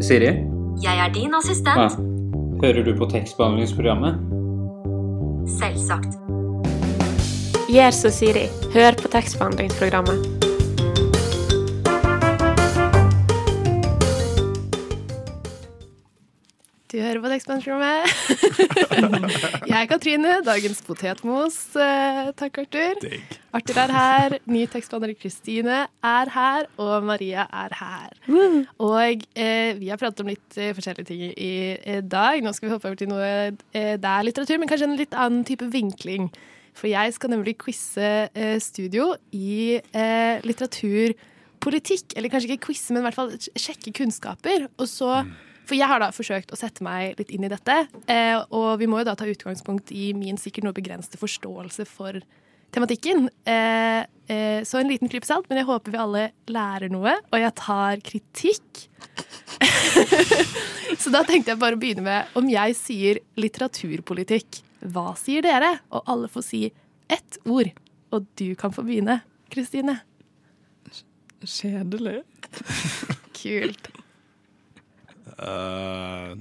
[0.00, 0.26] Siri,
[0.82, 2.09] Jeg er din assistent.
[2.62, 4.20] Hører du på tekstbehandlingsprogrammet?
[5.60, 6.18] Selvsagt.
[7.70, 8.46] Gjør som Siri.
[8.74, 10.39] Hør på tekstbehandlingsprogrammet.
[16.90, 18.08] Du hører på Tekstmannsrommet.
[19.70, 21.58] Jeg er Katrine, dagens potetmos.
[21.78, 22.96] Eh, Takk, Arthur.
[23.04, 23.34] Digg.
[23.54, 28.16] Arthur er her, ny tekstbehandler Kristine er her, og Maria er her.
[28.82, 32.42] Og eh, vi har pratet om litt eh, forskjellige ting i eh, dag.
[32.42, 35.14] Nå skal vi hoppe over til noe eh, det er litteratur, men kanskje en litt
[35.14, 36.26] annen type vinkling.
[36.74, 42.16] For jeg skal nemlig quize eh, studio i eh, litteraturpolitikk.
[42.18, 44.66] Eller kanskje ikke quize, men i hvert fall sjekke kunnskaper.
[44.74, 45.20] Og så
[45.70, 47.76] for jeg har da forsøkt å sette meg litt inn i dette,
[48.10, 52.18] eh, og vi må jo da ta utgangspunkt i min sikkert noe begrensede forståelse for
[52.74, 53.28] tematikken.
[53.46, 57.38] Eh, eh, så en liten klype salt, men jeg håper vi alle lærer noe, og
[57.38, 58.82] jeg tar kritikk.
[61.02, 64.64] så da tenkte jeg bare å begynne med om jeg sier litteraturpolitikk.
[64.90, 65.76] Hva sier dere?
[65.94, 66.64] Og alle får si
[67.10, 67.70] ett ord.
[68.10, 69.20] Og du kan få begynne,
[69.54, 70.00] Kristine.
[71.46, 72.24] Kjedelig.
[73.40, 73.92] Kult.
[75.40, 76.34] Eh,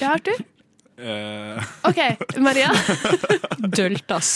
[0.00, 0.40] Ja, Arthur?
[0.98, 1.98] eh, OK,
[2.42, 2.70] Maria.
[3.58, 4.30] Døltas.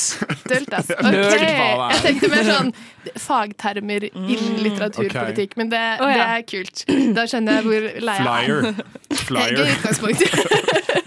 [0.46, 0.90] Døltas.
[0.94, 1.16] Ok.
[1.16, 2.70] Jeg tenkte mer sånn
[3.18, 6.28] fagtermer innen litteraturpolitikk, men det, Å, det ja.
[6.36, 6.84] er kult.
[7.16, 8.30] Da skjønner jeg hvor lei jeg er.
[8.30, 8.84] flyer.
[9.26, 9.58] Flyer.
[9.58, 11.06] Gøy utgangspunkt.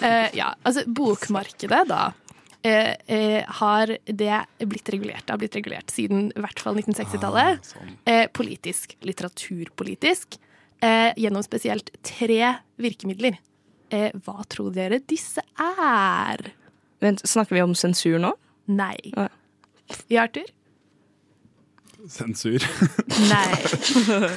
[0.00, 2.06] Eh, ja, altså bokmarkedet, da.
[2.62, 5.26] Eh, eh, har det blitt regulert.
[5.26, 7.64] Det har blitt regulert siden i hvert fall 1960-tallet.
[7.72, 7.96] sånn.
[8.06, 10.38] Eh, politisk, litteraturpolitisk,
[10.82, 13.38] eh, gjennom spesielt tre virkemidler.
[13.90, 16.52] Eh, hva tror dere disse er?
[17.00, 18.34] Vent, Snakker vi om sensur nå?
[18.68, 18.96] Nei.
[19.16, 19.28] Ja.
[20.08, 20.46] Ja, Arthur?
[22.08, 22.62] Sensur.
[23.32, 24.30] Nei.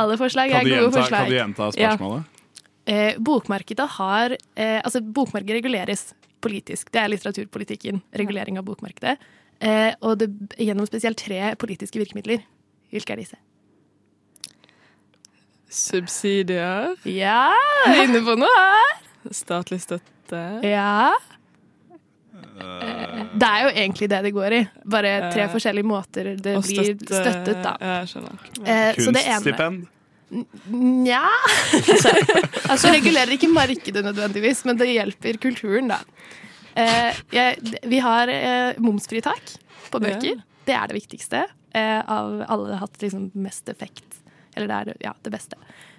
[0.00, 1.26] Alle forslag er gode forslag.
[1.26, 1.92] kan du gjenta Ja.
[1.96, 2.24] spørsmålet?
[2.84, 6.90] Eh, bokmarkedet har eh, Altså, bokmarkedet reguleres politisk.
[6.92, 8.02] Det er litteraturpolitikken.
[8.18, 9.16] Regulering av bokmarkedet.
[9.62, 10.28] Eh, og det,
[10.58, 12.42] gjennom spesielt tre politiske virkemidler.
[12.92, 13.38] Hvilke er disse?
[15.72, 16.96] Subsidier.
[17.08, 17.52] Ja,
[18.02, 18.98] inne på noe her!
[19.32, 20.40] Statlig støtte.
[20.66, 21.12] Ja.
[22.32, 24.60] Eh, Det er jo egentlig det det går i.
[24.84, 27.76] Bare tre Eh, forskjellige måter det blir støttet, da.
[27.80, 28.36] Jeg skjønner.
[28.66, 29.86] Eh, så det ene Kunststipend?
[30.32, 31.26] Nja
[32.70, 35.98] Altså regulerer ikke markedet nødvendigvis, men det hjelper kulturen, da.
[36.78, 39.56] Eh, jeg, vi har eh, momsfritak
[39.92, 40.40] på bøker.
[40.64, 41.42] Det er det viktigste.
[41.76, 44.18] Eh, av alle har hatt liksom mest effekt
[44.52, 45.56] Eller det er ja, det beste.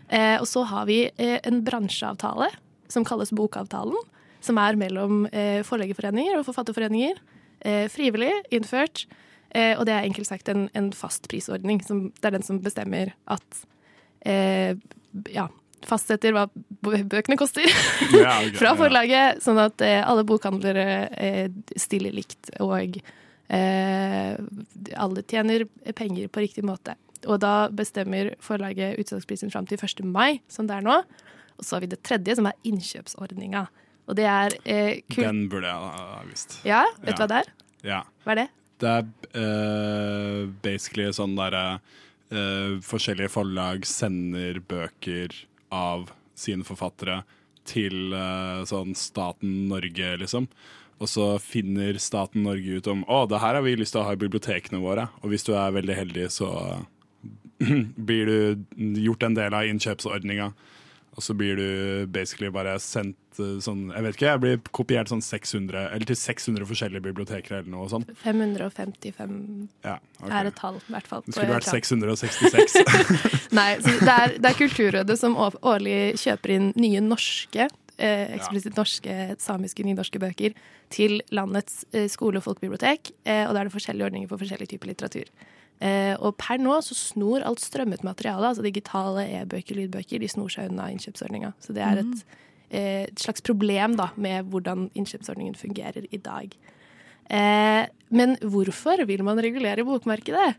[0.10, 2.52] Eh, og så har vi eh, en bransjeavtale
[2.92, 3.98] som kalles Bokavtalen.
[4.44, 7.22] Som er mellom eh, forleggerforeninger og forfatterforeninger.
[7.64, 9.06] Eh, frivillig innført.
[9.54, 11.78] Og det er enkelt sagt en, en fast prisordning.
[11.86, 13.60] Det er den som bestemmer at
[14.26, 14.76] eh,
[15.34, 15.48] Ja,
[15.88, 16.48] fastsetter hva
[16.84, 17.68] bøkene koster
[18.16, 18.78] Ja, fra ja.
[18.80, 21.48] forlaget, sånn at eh, alle bokhandlere eh,
[21.80, 22.98] stiller likt og
[23.48, 24.34] eh,
[24.96, 26.98] alle tjener penger på riktig måte.
[27.30, 30.04] Og da bestemmer forlaget utsalgsprisen fram til 1.
[30.08, 30.98] mai, som det er nå.
[31.60, 33.68] Og så har vi det tredje, som er innkjøpsordninga.
[34.10, 35.00] Og det er eh.
[35.16, 36.58] Den burde jeg ha visst.
[36.68, 37.52] Ja, vet du hva det er?
[37.88, 38.02] Ja.
[38.26, 38.50] Hva er det?
[38.84, 39.06] Det er
[39.38, 41.80] uh, basically sånn derre
[42.34, 45.36] eh, Forskjellige forlag sender bøker
[45.74, 47.22] av sine forfattere
[47.70, 50.50] til eh, sånn staten Norge, liksom.
[51.02, 54.08] Og så finner staten Norge ut om å, det her har vi lyst til å
[54.08, 55.10] ha i bibliotekene våre.
[55.24, 56.50] Og hvis du er veldig heldig, så
[58.08, 60.52] blir du gjort en del av innkjøpsordninga.
[61.14, 61.68] Og så blir du
[62.10, 66.18] basically bare sendt eh, sånn Jeg vet ikke, jeg blir kopiert sånn 600 Eller til
[66.18, 68.10] 600 forskjellige biblioteker eller noe sånt.
[68.24, 69.38] 555
[69.86, 70.34] Ja, okay.
[70.40, 71.24] er et tall, i hvert fall.
[71.28, 72.78] Det skulle vært 666.
[73.60, 79.18] Nei, det er, det er Kulturrådet som årlig kjøper inn nye norske, eh, eksplisitt norske,
[79.42, 80.58] samiske, nynorske bøker
[80.94, 83.14] til landets eh, skole- og folkebibliotek.
[83.26, 85.30] Eh, og da er det forskjellige ordninger for forskjellige typer litteratur.
[85.82, 90.52] Eh, og per nå så snor alt strømmet materiale, altså digitale e-bøker, lydbøker, de snor
[90.54, 91.54] seg unna innkjøpsordninga.
[91.64, 92.24] Så det er et,
[92.70, 96.56] eh, et slags problem da med hvordan innkjøpsordningen fungerer i dag.
[97.30, 100.56] Eh, men hvorfor vil man regulere bokmarkedet?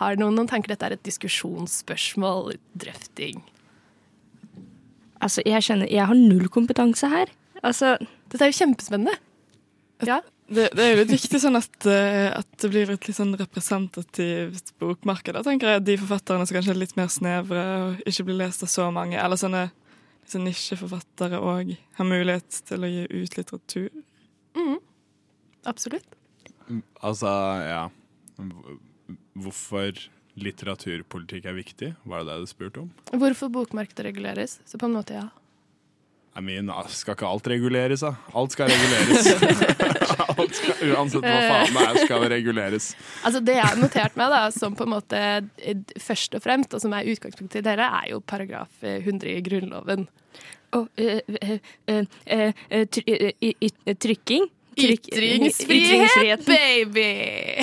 [0.00, 0.72] Har noen noen tanker?
[0.72, 3.42] Dette er et diskusjonsspørsmål, drøfting.
[5.22, 7.30] Altså, jeg kjenner Jeg har null kompetanse her.
[7.62, 7.96] Altså
[8.28, 9.14] Dette er jo kjempespennende.
[10.02, 10.20] Ja.
[10.52, 13.32] Det, det er jo litt viktig sånn at, eh, at det blir et litt sånn
[13.40, 15.36] representativt bokmarked.
[15.38, 18.64] Da tenker jeg De forfatterne som kanskje er litt mer snevre og ikke blir lest
[18.66, 19.66] av så mange, eller sånne
[20.28, 23.88] sånn nisjeforfattere òg, har mulighet til å gi ut litteratur.
[24.56, 24.78] Mm.
[25.68, 26.16] Absolutt.
[27.00, 27.30] altså,
[27.62, 27.82] ja
[29.38, 29.96] Hvorfor
[30.42, 31.90] litteraturpolitikk er viktig?
[32.08, 32.90] Var det det du spurte om?
[33.12, 34.58] Hvorfor bokmarkedet reguleres?
[34.68, 35.28] Så på en måte, ja.
[36.34, 38.14] I mean, ah, skal ikke alt reguleres, da?
[38.32, 39.26] Alt skal reguleres.
[40.32, 42.86] alt skal, uansett hva faen det er, skal det reguleres.
[43.20, 46.72] Altså Det jeg har notert meg, da, som på en måte eh, først og fremst,
[46.72, 50.08] og som er utgangspunktet til dere, er jo paragraf eh, 100 i Grunnloven.
[50.72, 52.64] Og eh, eh, eh, eh,
[53.04, 54.48] eh, eh, Trykking?
[54.72, 57.60] Ytringsfrihet, baby!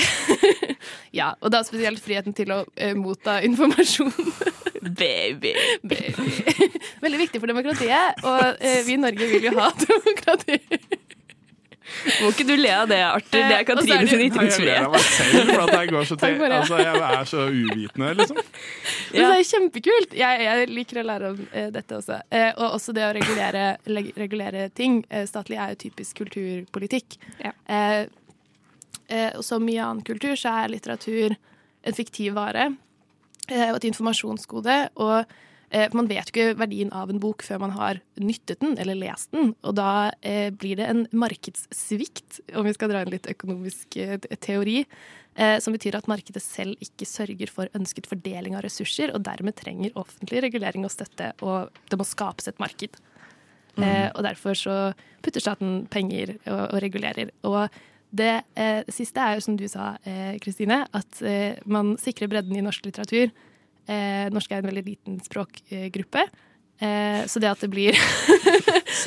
[1.20, 4.14] ja, og da spesielt friheten til å eh, motta informasjon.
[4.82, 5.54] baby.
[5.84, 6.32] baby.
[7.04, 10.60] Veldig viktig for demokratiet, og eh, vi i Norge vil jo ha demokrati.
[12.22, 13.34] Må ikke du le av det, Arthur.
[13.34, 14.76] Det er Eh, Katrine sin ytringsfrihet.
[14.76, 16.44] Jeg ler av meg selv for at jeg går så til.
[16.46, 18.42] Altså, jeg er så uvitende, liksom.
[19.16, 20.14] Men det er kjempekult.
[20.20, 22.20] Jeg, jeg liker å lære om eh, dette også.
[22.30, 25.00] Eh, og også det å regulere, leg- regulere ting.
[25.10, 27.18] Eh, statlig er jo typisk kulturpolitikk.
[27.42, 28.06] Eh,
[29.10, 32.70] eh, og som mye annen kultur så er litteratur en fiktiv vare
[33.50, 34.78] og et informasjonsgode.
[35.02, 35.16] Og
[35.70, 38.98] eh, man vet jo ikke verdien av en bok før man har nyttet den eller
[39.00, 39.54] lest den.
[39.64, 44.20] Og da eh, blir det en markedssvikt, om vi skal dra inn litt økonomisk eh,
[44.40, 44.84] teori.
[45.40, 49.56] Eh, som betyr at markedet selv ikke sørger for ønsket fordeling av ressurser, og dermed
[49.56, 52.98] trenger offentlig regulering og støtte, og det må skapes et marked.
[53.78, 53.84] Mm.
[53.86, 54.76] Eh, og derfor så
[55.24, 57.32] putter staten penger og, og regulerer.
[57.48, 57.62] Og
[58.10, 62.58] det eh, siste er jo, som du sa, eh, Kristine, at eh, man sikrer bredden
[62.58, 63.30] i norsk litteratur.
[63.90, 66.26] Eh, norsk er en veldig liten språkgruppe.
[66.80, 67.98] Eh, så det at det blir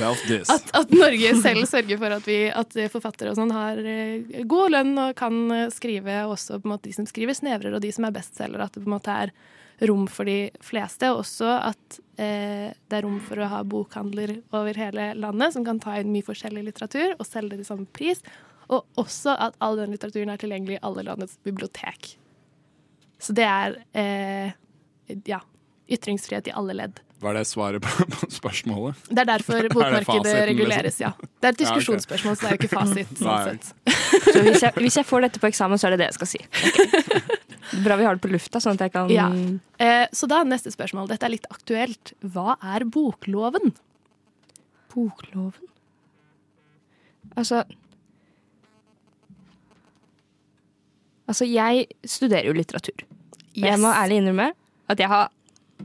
[0.52, 4.74] at, at Norge selv sørger for at, vi, at forfattere og sånn har eh, god
[4.74, 7.82] lønn og kan eh, skrive, og også på en måte de som skriver snevrere, og
[7.84, 8.68] de som er bestselgere.
[8.68, 9.34] At det på en måte er
[9.88, 11.10] rom for de fleste.
[11.10, 15.66] Og også at eh, det er rom for å ha bokhandler over hele landet som
[15.66, 18.22] kan ta inn mye forskjellig litteratur og selge det i samme pris.
[18.72, 22.14] Og også at all den litteraturen er tilgjengelig i alle landets bibliotek.
[23.22, 24.54] Så det er eh,
[25.28, 25.42] ja,
[25.92, 27.02] ytringsfrihet i alle ledd.
[27.22, 29.04] Var det svaret på, på spørsmålet?
[29.10, 31.12] Det er derfor Er bokmarkedet reguleres, liksom?
[31.12, 31.30] ja.
[31.38, 33.12] Det er et diskusjonsspørsmål, så det er jo ikke fasit.
[33.22, 33.68] sånn sett.
[34.26, 36.32] Så hvis jeg, hvis jeg får dette på eksamen, så er det det jeg skal
[36.32, 36.42] si.
[37.84, 39.28] Bra vi har det på lufta, sånn at jeg kan Ja.
[39.82, 41.06] Eh, så da neste spørsmål.
[41.12, 42.14] Dette er litt aktuelt.
[42.34, 43.76] Hva er bokloven?
[44.92, 45.70] Bokloven?
[47.38, 47.62] Altså
[51.30, 53.04] Altså, jeg studerer jo litteratur.
[53.52, 53.66] Yes.
[53.68, 54.50] jeg må ærlig innrømme
[54.90, 55.28] at jeg har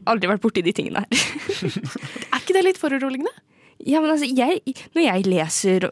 [0.08, 1.28] aldri vært borti de tingene her.
[2.32, 3.32] Er ikke det litt foruroligende?
[3.86, 4.62] Ja, men altså, jeg,
[4.96, 5.86] Når jeg leser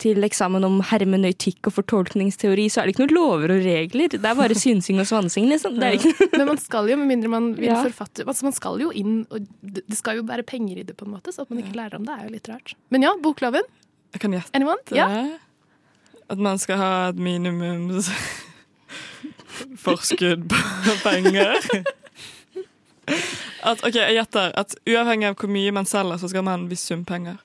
[0.00, 4.08] til eksamen om hermenøytikk og fortolkningsteori, så er det ikke noen lover og regler.
[4.14, 5.76] Det er bare synsing og svansing, liksom.
[5.76, 7.82] Det er ikke Men man skal jo, med mindre man vil Ja.
[7.84, 11.04] forfatte altså Man skal jo inn, og det skal jo være penger i det, på
[11.08, 12.72] en måte, så at man ikke lærer om det, er jo litt rart.
[12.94, 13.66] Men ja, bokloven.
[14.16, 14.80] Jeg kan gjette Anyone?
[14.96, 15.10] Ja.
[16.32, 18.08] at man skal ha et minimums
[19.82, 21.56] forskudd på penger.
[23.66, 26.62] At, ok, Jeg gjetter at uavhengig av hvor mye man selger, så skal man ha
[26.64, 27.38] en viss sum penger.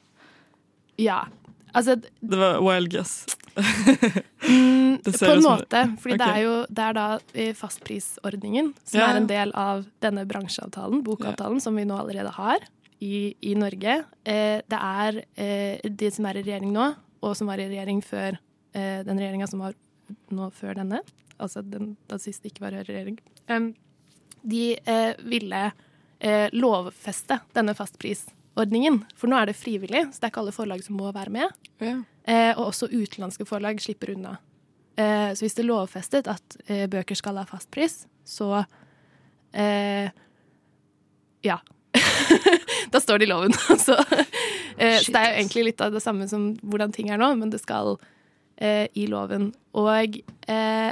[1.02, 1.24] Ja.
[1.74, 3.22] Altså, Det var wild guess.
[3.56, 6.04] Mm, på en måte, for.
[6.04, 7.06] Fordi det er jo det er da
[7.58, 9.10] fastprisordningen som Ja.
[9.12, 12.60] er en del av denne bransjeavtalen, bokavtalen, som vi nå allerede har
[13.02, 14.04] i, i Norge.
[14.26, 18.02] Eh, det er eh, de som er i regjering nå, og som var i regjering
[18.06, 18.38] før
[18.74, 19.74] eh, den regjeringa som var
[20.32, 21.02] nå før denne,
[21.42, 23.18] altså den da sist ikke var i regjering,
[23.52, 23.72] em,
[24.42, 25.72] de eh, ville
[26.20, 29.02] eh, lovfeste denne fastprisordningen.
[29.18, 31.60] For nå er det frivillig, så det er ikke alle forlag som må være med.
[31.82, 34.38] Eh, og også utenlandske forlag slipper unna.
[34.96, 38.64] Eh, så hvis det er lovfestet at eh, bøker skal ha fastpris, så
[39.54, 40.10] eh,
[41.46, 41.60] Ja.
[42.94, 43.54] da står det i loven.
[43.86, 43.98] så,
[44.78, 47.34] eh, så det er jo egentlig litt av det samme som hvordan ting er nå,
[47.36, 47.98] men det skal
[48.62, 49.48] i loven.
[49.74, 50.92] Og eh,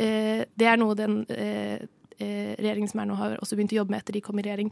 [0.00, 1.82] det er noe den eh,
[2.20, 4.44] eh, regjeringen som er nå, har også begynt å jobbe med etter de kom i
[4.46, 4.70] regjering.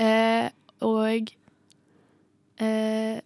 [0.00, 0.48] Eh,
[0.86, 1.32] og
[2.60, 3.18] eh,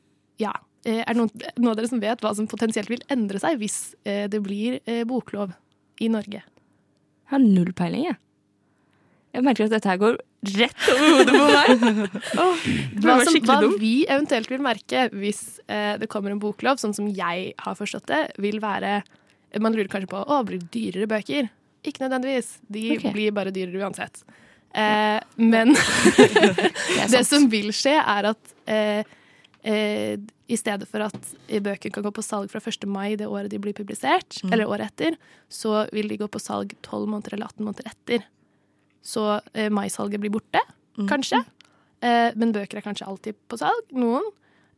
[0.42, 0.54] ja.
[0.84, 3.56] Eh, Er det noen, noen av dere som vet hva som potensielt vil endre seg
[3.62, 5.54] hvis eh, det blir eh, boklov
[6.02, 6.42] i Norge?
[6.44, 8.20] Jeg har null peiling, jeg.
[9.34, 10.18] Jeg merker at dette her går
[10.54, 11.70] rett over hodet på meg.
[12.42, 12.66] oh,
[13.02, 17.08] Hva, som, hva vi eventuelt vil merke hvis eh, det kommer en boklov, sånn som
[17.10, 19.00] jeg har forstått det, vil være
[19.60, 21.50] Man lurer kanskje på å, blir det dyrere bøker.
[21.84, 22.54] Ikke nødvendigvis.
[22.72, 23.12] De okay.
[23.12, 24.24] blir bare dyrere uansett.
[24.74, 25.74] Eh, men
[26.18, 29.04] det, det som vil skje, er at eh,
[29.62, 30.16] eh,
[30.50, 32.84] i stedet for at bøker kan gå på salg fra 1.
[32.90, 34.52] mai det året de blir publisert, Mm.
[34.52, 35.16] eller året etter,
[35.48, 38.24] så vil de gå på salg 12 måneder eller 18 måneder etter.
[39.04, 40.60] Så eh, maisalget blir borte,
[40.98, 41.08] Mm.
[41.10, 41.40] kanskje.
[42.04, 43.88] Eh, men bøker er kanskje alltid på salg.
[43.92, 44.26] Noen.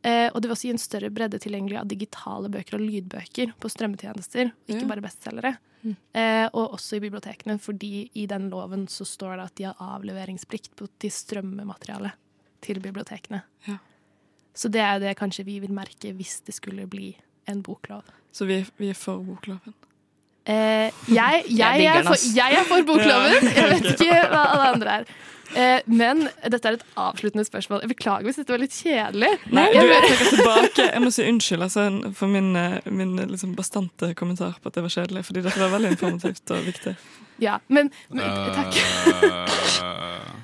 [0.07, 3.51] Eh, og det vil også gi en større bredde tilgjengelig av digitale bøker og lydbøker
[3.59, 5.57] på strømmetjenester, ikke bare bestselgere.
[5.87, 9.83] Eh, og også i bibliotekene, fordi i den loven så står det at de har
[9.97, 12.13] avleveringsplikt på, til strømmemateriale
[12.65, 13.43] til bibliotekene.
[13.67, 13.77] Ja.
[14.57, 17.11] Så det er det kanskje vi vil merke hvis det skulle bli
[17.47, 18.07] en boklov.
[18.33, 19.75] Så vi, vi er for bokloven.
[20.47, 23.49] Eh, jeg, jeg, Jeg er for, jeg er for bokloven.
[23.57, 25.09] Jeg vet ikke hva alle andre er.
[25.55, 27.83] Eh, men dette er et avsluttende spørsmål.
[27.85, 29.29] Jeg beklager hvis dette var litt kjedelig.
[29.55, 30.87] Nei, Jeg du, jeg tilbake.
[30.87, 31.85] Jeg må si unnskyld altså,
[32.17, 35.23] for min, eh, min liksom bastante kommentar på at det var kjedelig.
[35.29, 36.95] Fordi dette var veldig informativt og viktig.
[37.43, 38.23] Ja, men, men
[38.57, 38.77] Takk.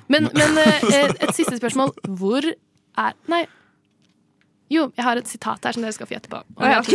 [0.08, 1.94] Men, men eh, et siste spørsmål.
[2.08, 3.44] Hvor er Nei.
[4.72, 6.40] Jo, jeg har et sitat her som dere skal få gjette på.
[6.40, 6.92] Og,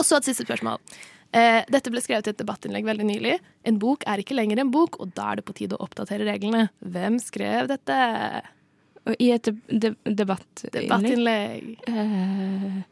[0.00, 0.80] og så et siste spørsmål.
[1.30, 3.36] Eh, dette ble skrevet i et debattinnlegg veldig nylig.
[3.68, 6.26] En bok er ikke lenger en bok, og da er det på tide å oppdatere
[6.26, 6.68] reglene.
[6.82, 7.98] Hvem skrev dette?
[9.16, 10.74] I et de debattinnlegg?
[10.74, 11.70] Debattinnlegg.
[11.86, 12.82] Uh,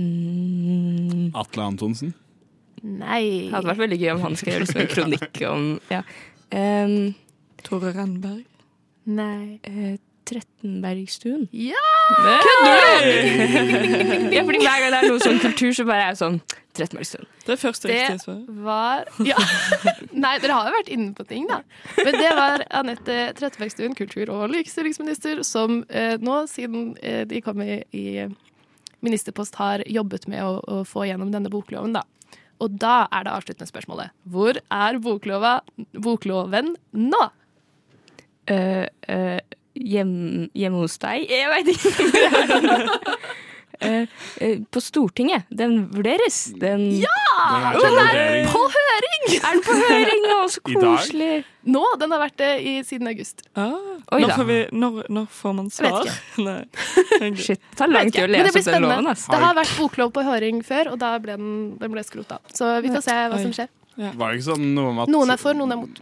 [0.00, 2.14] mm, Atle Antonsen.
[2.84, 3.48] Nei.
[3.48, 6.02] det hadde vært veldig gøy om han skrev liksom en kronikk om ja.
[6.84, 7.14] um,
[7.64, 8.42] Tore Renberg?
[9.08, 9.60] Nei.
[9.64, 9.94] Uh,
[10.28, 11.48] Trettenbergstuen.
[11.52, 11.86] Ja!
[12.44, 14.34] Kødder du?!
[14.34, 16.38] ja, fordi hver gang det er noe sånn kultur, så bare er jeg sånn
[16.74, 17.28] Trettenbergstuen.
[17.44, 18.38] Det er første riktige svar.
[18.64, 19.36] var Ja.
[20.24, 21.60] Nei, dere har jo vært inne på ting, da.
[22.00, 27.62] Men det var Anette Trettebergstuen, kultur- og likestillingsminister, som eh, nå, siden eh, de kom
[27.62, 28.26] i, i
[29.04, 32.02] ministerpost, har jobbet med å, å få gjennom denne bokloven, da.
[32.62, 34.14] Og da er det avsluttende spørsmålet.
[34.30, 35.58] Hvor er boklova,
[35.92, 37.24] bokloven nå?
[38.44, 39.40] Uh, eh,
[39.74, 40.14] hjem,
[40.54, 41.26] hjemme hos deg?
[41.30, 43.00] Jeg veit ikke hvor det er nå.
[43.84, 44.06] Eh,
[44.40, 45.48] eh, på Stortinget.
[45.50, 46.44] Den vurderes.
[46.60, 47.08] Den Ja!
[47.74, 49.24] Den er Den er på høring!
[49.44, 50.38] Er den på høring nå?
[50.48, 51.44] Så koselig.
[51.64, 51.82] Nå.
[52.00, 53.42] Den har vært det i, siden august.
[53.56, 53.74] Ah,
[54.14, 56.10] Oi når, får vi, når, når får man svar?
[56.38, 56.58] Nei.
[57.34, 57.60] Shit.
[57.72, 59.08] Det tar lang tid å det lese opp den loven.
[59.10, 59.32] Altså.
[59.32, 62.38] Det har vært boklov på høring før, og da ble den, den ble skrota.
[62.54, 63.68] Så vi får se hva som Oi.
[63.94, 64.16] Skjer.
[64.20, 66.00] Var det ikke sånn noe om at Noen er for, noen er mot.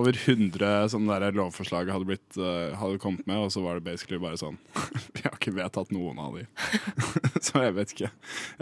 [0.00, 3.84] over 100 sånne der lovforslag hadde, blitt, uh, hadde kommet med, og så var det
[3.90, 4.56] basically bare sånn
[5.16, 6.46] Vi har ikke vedtatt noen av de.
[7.46, 8.10] så jeg vet ikke.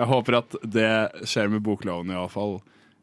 [0.00, 0.90] Jeg håper at det
[1.28, 2.58] skjer med bokloven iallfall.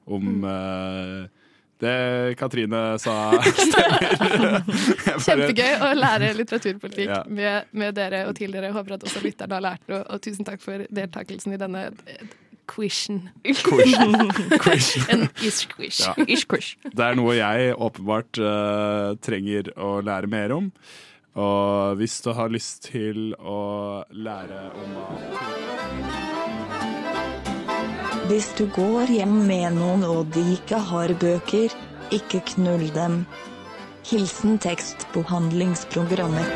[0.06, 0.43] Om Mm.
[0.45, 1.41] eh,
[1.82, 4.62] det Katrine sa, stemmer.
[5.20, 7.18] Kjempegøy å lære litteraturpolitikk Ja.
[7.28, 8.70] med, med dere og til dere.
[8.76, 11.88] Håper at også lytterne har lært noe, og tusen takk for deltakelsen i denne
[12.68, 13.30] Quizen.
[15.09, 16.01] En ish-quish.
[16.01, 16.13] Ja.
[16.91, 20.72] Det er noe jeg åpenbart uh, trenger å lære mer om.
[21.36, 25.07] Og hvis du har lyst til å lære om hva
[28.30, 31.76] Hvis du går hjem med noen og de ikke har bøker,
[32.16, 33.26] ikke knull dem.
[34.05, 36.47] Hilsen tekstbehandlingsprogrammer.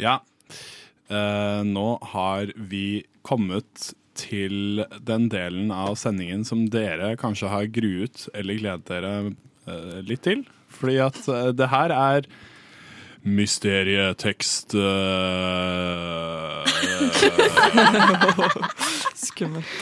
[0.00, 0.20] Ja.
[1.10, 8.28] Eh, nå har vi kommet til den delen av sendingen som dere kanskje har gruet
[8.34, 9.32] eller gledet dere
[9.66, 10.44] uh, litt til.
[10.70, 12.28] Fordi at uh, det her er
[13.20, 14.72] mysterietekst
[19.26, 19.68] Skummelt.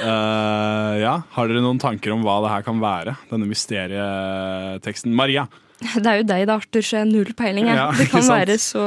[0.00, 3.16] Eh, ja, har dere noen tanker om hva det her kan være?
[3.28, 5.12] Denne mysterieteksten.
[5.12, 5.44] Maria.
[5.80, 7.68] Det er jo deg da, Arthur, så jeg har null peiling.
[7.68, 8.38] Ja, det kan sant?
[8.38, 8.84] være så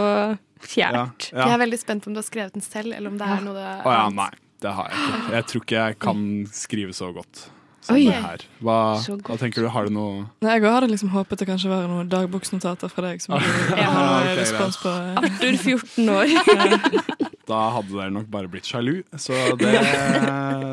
[0.70, 1.30] fjernt.
[1.32, 1.48] Ja.
[1.48, 3.44] Jeg er veldig spent på om du har skrevet den selv, eller om det er
[3.46, 4.30] noe det Å ja, nei.
[4.64, 5.34] Det har jeg ikke.
[5.36, 6.24] Jeg tror ikke jeg kan
[6.56, 7.48] skrive så godt
[7.84, 8.06] som Oi.
[8.08, 8.44] det her.
[8.64, 9.68] Hva, Så hva tenker du?
[9.74, 13.20] Har du noe Nei, jeg hadde liksom håpet det kanskje var noen dagboksnotater fra deg.
[13.24, 13.44] Som du
[13.82, 14.94] Ja, har ok, respons på.
[15.20, 17.30] Arthur, 14 år.
[17.44, 19.74] Da hadde dere nok bare blitt sjalu, så det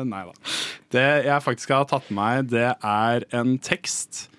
[0.07, 0.31] Nei da.
[0.95, 4.29] Det jeg faktisk har tatt med meg, det er en tekst.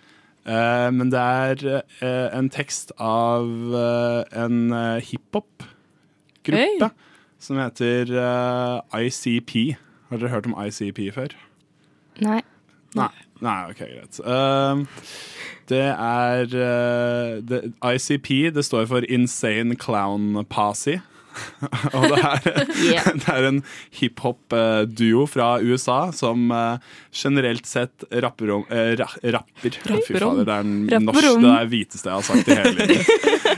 [0.42, 3.46] Eh, men det er eh, en tekst av
[3.78, 4.74] eh, en
[5.06, 6.90] hiphop-gruppe
[7.42, 8.10] som heter
[8.98, 9.76] ICP.
[10.10, 11.36] Har dere hørt om ICP før?
[12.22, 12.40] Nei.
[12.98, 13.12] Nei.
[13.42, 14.18] Nei, ok, greit.
[15.70, 16.44] Det er
[17.94, 21.00] ICP, det står for Insane Clown Posse.
[21.96, 22.62] Og det er,
[22.92, 23.08] Yeah.
[23.22, 23.60] det er en
[23.98, 26.78] hiphop-duo fra USA som eh,
[27.14, 29.76] generelt sett rapper om eh, ra, Rapper.
[29.86, 32.88] Rapper Fy fader, det er den norske, det er hviteste jeg har sagt i hele
[32.90, 33.12] livet.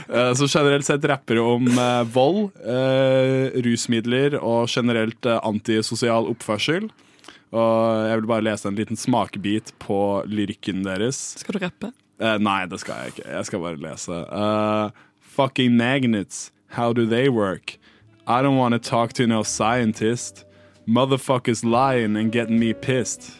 [0.05, 6.89] Eh, Så generelt sett rapper om eh, vold, eh, rusmidler og generelt eh, antisosial oppførsel.
[7.55, 9.97] Og jeg vil bare lese en liten smakebit på
[10.27, 11.19] lyrikken deres.
[11.39, 11.91] Skal du rappe?
[12.19, 13.27] Eh, nei, det skal jeg ikke.
[13.31, 14.17] Jeg skal bare lese.
[14.31, 14.89] Uh,
[15.35, 17.77] fucking magnets, how do they work?
[18.27, 20.45] I don't want to talk to no scientist.
[20.87, 23.31] Motherfuckers lying and getting me pissed.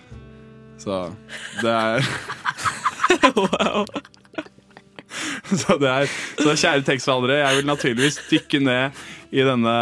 [0.78, 1.16] Så
[1.62, 2.02] det er
[5.46, 6.10] Så det er
[6.44, 8.90] Så kjære tekstforhandlere, jeg vil naturligvis dykke ned
[9.32, 9.76] i denne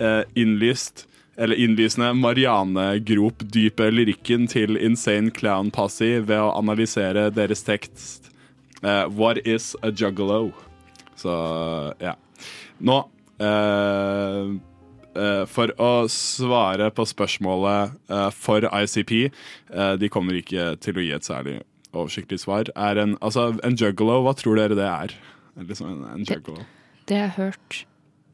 [0.00, 8.30] eh, innlyst eller innlysende Marianegrop-dype lyrikken til Insane Clown Posse ved å analysere deres tekst
[8.84, 10.52] eh, What is a juggalo?
[11.18, 11.32] Så
[12.02, 12.14] ja.
[12.84, 12.96] Nå
[13.42, 14.48] eh,
[15.14, 21.04] eh, For å svare på spørsmålet eh, for ICP eh, De kommer ikke til å
[21.04, 21.60] gi et særlig
[21.94, 22.66] oversiktlig svar.
[22.74, 25.12] Er en, altså, en juggalo, hva tror dere det er?
[25.54, 26.40] Liksom en, en det,
[27.06, 27.76] Det har jeg hørt.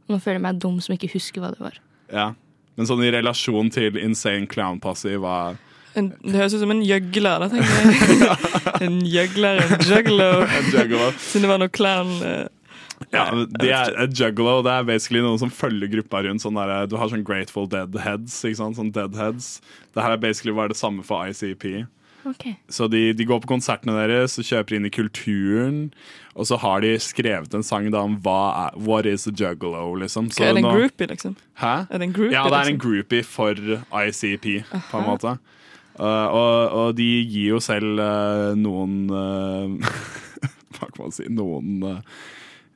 [0.09, 1.76] Nå føler jeg meg dum som ikke husker hva det var.
[2.09, 2.30] Ja.
[2.78, 5.59] Men sånn i relasjon til Insane Clown Posse, hva
[5.98, 8.51] En, det høres ut som en gjøgler, da, tenker jeg.
[8.86, 10.30] en gjøgler, en juggalo.
[10.46, 11.11] En juggalo.
[11.18, 12.12] Siden det var noe clown
[13.12, 16.44] Ja, de er, juggalo det er basically noen som følger gruppa rundt.
[16.44, 18.36] Sånn der, du har sånn Grateful Deadheads.
[18.46, 18.78] ikke sant?
[18.78, 19.56] Sånn deadheads.
[19.94, 21.86] Det her er basically bare det samme for ICP.
[22.28, 22.54] Okay.
[22.68, 25.78] Så de, de går på konsertene deres og kjøper inn i kulturen.
[26.36, 29.94] Og så har de skrevet en sang da om hva er, What is a juggalo,
[30.02, 30.28] liksom.
[30.30, 31.36] Så Er det en nå- groupie, liksom?
[31.61, 31.72] Hæ?
[31.90, 32.82] Er det en groupie, ja, det er en liksom?
[32.84, 33.54] groupie for
[34.04, 34.46] ICP,
[34.90, 35.38] på en måte.
[36.00, 39.90] Uh, og, og de gir jo selv uh, noen uh,
[40.78, 41.98] Hva kan man si Noen, uh,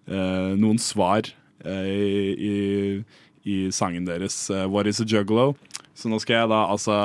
[0.07, 1.31] noen svar
[1.65, 3.05] uh, i,
[3.45, 5.55] i, sangen deres, uh, What is a juggalo?
[5.95, 6.99] Så nå skal jeg da altså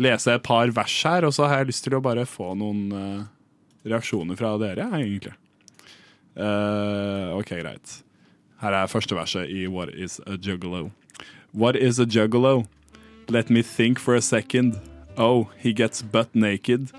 [0.00, 3.28] lese et par vers her, og så har jeg lyst til å bare få noen
[3.84, 5.34] reaksjoner fra dere, egentlig.
[6.36, 7.98] Uh, OK, greit.
[8.62, 10.90] Her er første verset i What is a juggalo.
[11.52, 12.66] What is a juggalo?
[13.28, 14.80] Let me think for a second.
[15.16, 16.90] Oh, he gets butt naked,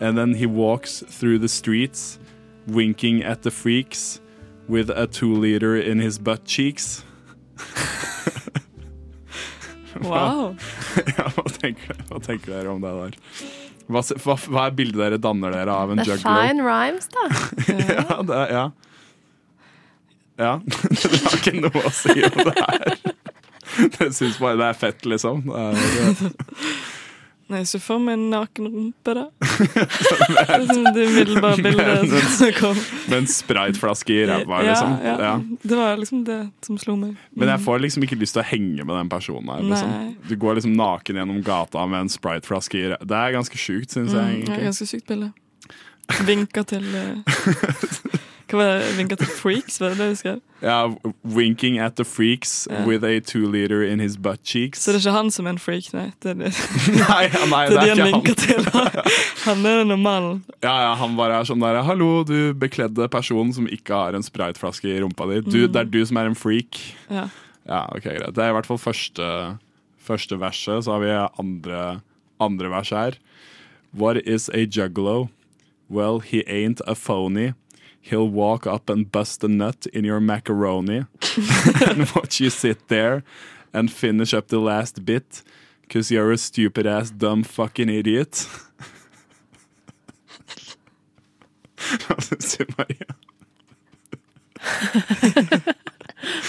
[0.00, 2.18] and then he walks through the streets,
[2.66, 4.20] winking at the freaks,
[4.68, 7.04] with a two liter in his butt cheeks.
[10.02, 10.56] Wow.
[11.16, 13.16] ja, hva, tenker, hva tenker dere om det der?
[13.88, 17.24] Hva, hva, hva er bildet dere danner dere av en Det er fine rhymes, da.
[17.96, 18.66] ja, det er, ja.
[20.38, 20.52] Ja.
[20.92, 23.00] det har ikke noe å si om det her.
[23.78, 25.48] Jeg syns bare det er fett, liksom.
[25.48, 25.72] Det er,
[26.20, 26.32] det,
[27.48, 29.22] Nei, så for meg en naken rumpe, da.
[30.60, 32.76] Liksom det umiddelbare bildet som kom.
[33.08, 34.96] med en spriteflaske i ræva, Ja, liksom.
[35.06, 35.14] ja.
[35.24, 35.32] Ja.
[35.62, 36.36] Det var liksom det
[36.66, 37.16] som slo meg.
[37.32, 39.64] Men jeg får liksom ikke lyst til å henge med den personen her.
[39.64, 40.14] Liksom.
[40.28, 43.08] Du går liksom naken gjennom gata med en spriteflaske i ræva.
[43.08, 44.24] Det er ganske sjukt, syns jeg.
[44.34, 44.52] egentlig.
[44.52, 45.32] Det er ganske sykt bilde.
[46.28, 47.16] Vinker til eh,
[48.48, 49.12] Hva var det?
[49.12, 50.38] at the freaks, var det det du skrev?
[50.62, 50.76] Ja,
[51.22, 52.84] winking at the freaks Ja.
[52.86, 54.80] with a two liter in his butt cheeks.
[54.82, 56.12] Så det er ikke han som er en freak, nei?
[56.22, 56.52] Det er det,
[57.08, 58.64] Nei, nei, det, det er er de han ikke vinker til.
[59.44, 60.42] Han er normalen.
[60.62, 64.24] Ja, ja, han bare er sånn der Hallo, du bekledde person som ikke har en
[64.26, 65.40] spriteflaske i rumpa di.
[65.44, 65.72] Du, Mm.
[65.72, 66.78] Det er du som er en freak.
[67.10, 67.28] Ja.
[67.68, 68.34] Ja, ok, greit.
[68.34, 69.58] Det er i hvert fall første,
[70.00, 70.84] første verset.
[70.86, 72.00] Så har vi andre,
[72.40, 73.18] andre vers her.
[73.92, 75.28] What is a juggalo?
[75.90, 77.52] Well, he ain't a phony.
[78.00, 81.04] He'll walk up and bust a nut in your macaroni
[81.86, 83.22] and watch you sit there
[83.72, 85.42] and finish up the last bit
[85.82, 88.46] because you're a stupid ass dumb fucking idiot.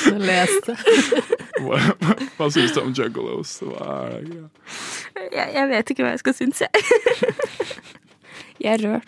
[0.05, 0.75] Du, leste.
[1.61, 3.59] Hva, hva, hva syns du om juggalos?
[3.61, 6.71] Jeg, jeg vet ikke hva jeg skal synes, jeg.
[8.59, 9.05] Jeg er rørt.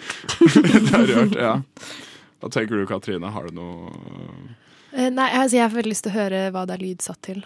[0.54, 1.56] Det er rørt, ja.
[2.42, 3.30] Hva tenker du, Katrine?
[3.32, 3.94] Har du noe
[4.92, 7.22] Eh, Nei, altså, jeg har veldig lyst til å høre hva det er lyd satt
[7.24, 7.44] til.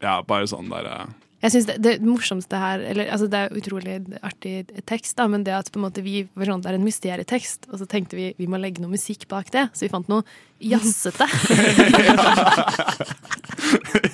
[0.00, 1.08] Ja, bare sånn der eh,
[1.42, 4.52] Jeg synes det, det morsomste her eller, altså Det er utrolig artig
[4.86, 7.82] tekst, da, men det at på en måte vi sånn, det er en mysterietekst, og
[7.82, 10.22] så tenkte vi vi må legge noe musikk bak det, så vi fant noe
[10.62, 11.26] jazzete.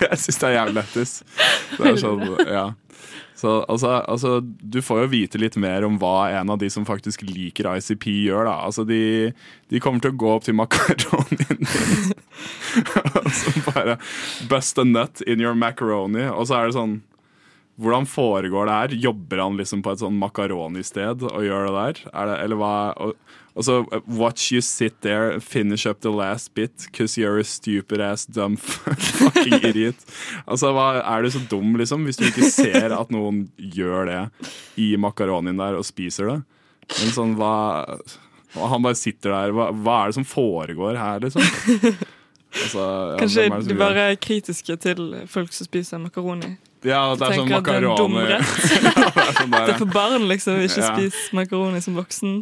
[0.05, 1.12] Jeg syns det er jævlig lættis.
[1.76, 2.66] Det er sånn, ja.
[3.45, 6.86] Så altså, altså, du får jo vite litt mer om hva en av de som
[6.88, 8.55] faktisk liker ICP gjør, da.
[8.64, 9.32] Altså, de,
[9.68, 12.14] de kommer til å gå opp til makaronien din
[13.20, 13.99] og så bare
[14.49, 16.24] bust a nut in your macaroni.
[16.32, 17.03] Og så er det sånn
[17.74, 18.92] Hvordan foregår det her?
[19.03, 22.03] Jobber han liksom på et sånn makaronisted og gjør det der?
[22.12, 23.16] Er det, eller hva og,
[23.55, 27.44] og så uh, watch you sit there finish up the last bit because you're a
[27.44, 28.57] stupid ass dumb
[29.18, 29.94] fucking idiot.
[30.46, 34.20] Altså, hva, Er du så dum, liksom, hvis du ikke ser at noen gjør det
[34.82, 36.40] i makaronien der og spiser det?
[36.98, 37.86] Men sånn, hva
[38.55, 39.50] Han bare sitter der.
[39.57, 41.42] Hva, hva er det som foregår her, liksom?
[42.55, 45.00] Altså, ja, Kanskje de gjør bare er kritiske til
[45.30, 46.52] folk som spiser makaroni.
[46.86, 47.64] Ja, det er sånn makaroni.
[47.64, 48.52] det er en dum makaroni rett.
[48.84, 50.61] Ja, det er sånn der, Det er for barn, liksom.
[50.62, 50.90] Ikke Ja.
[50.92, 52.36] spis makaroni som voksen.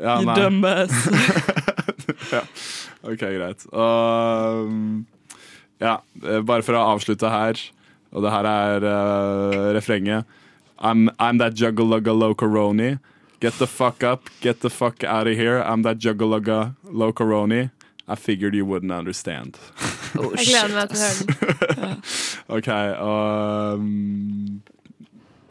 [0.00, 0.34] Ja, nei.
[0.38, 0.92] dumbass.
[2.34, 2.42] ja.
[3.02, 3.64] OK, greit.
[3.72, 4.70] Og
[5.80, 5.94] ja,
[6.24, 7.60] eh, bare for å avslutte her,
[8.12, 10.26] og det her er uh, refrenget.
[10.80, 12.98] I'm, I'm that juggalugga-locaroni.
[13.40, 15.62] Get the fuck up, get the fuck out of here.
[15.62, 17.70] I'm that juggalugga-locaroni.
[18.08, 19.56] I figured you wouldn't understand.
[20.14, 22.02] Jeg gleder meg til å høre den.
[22.56, 22.68] OK.
[22.98, 24.62] Um,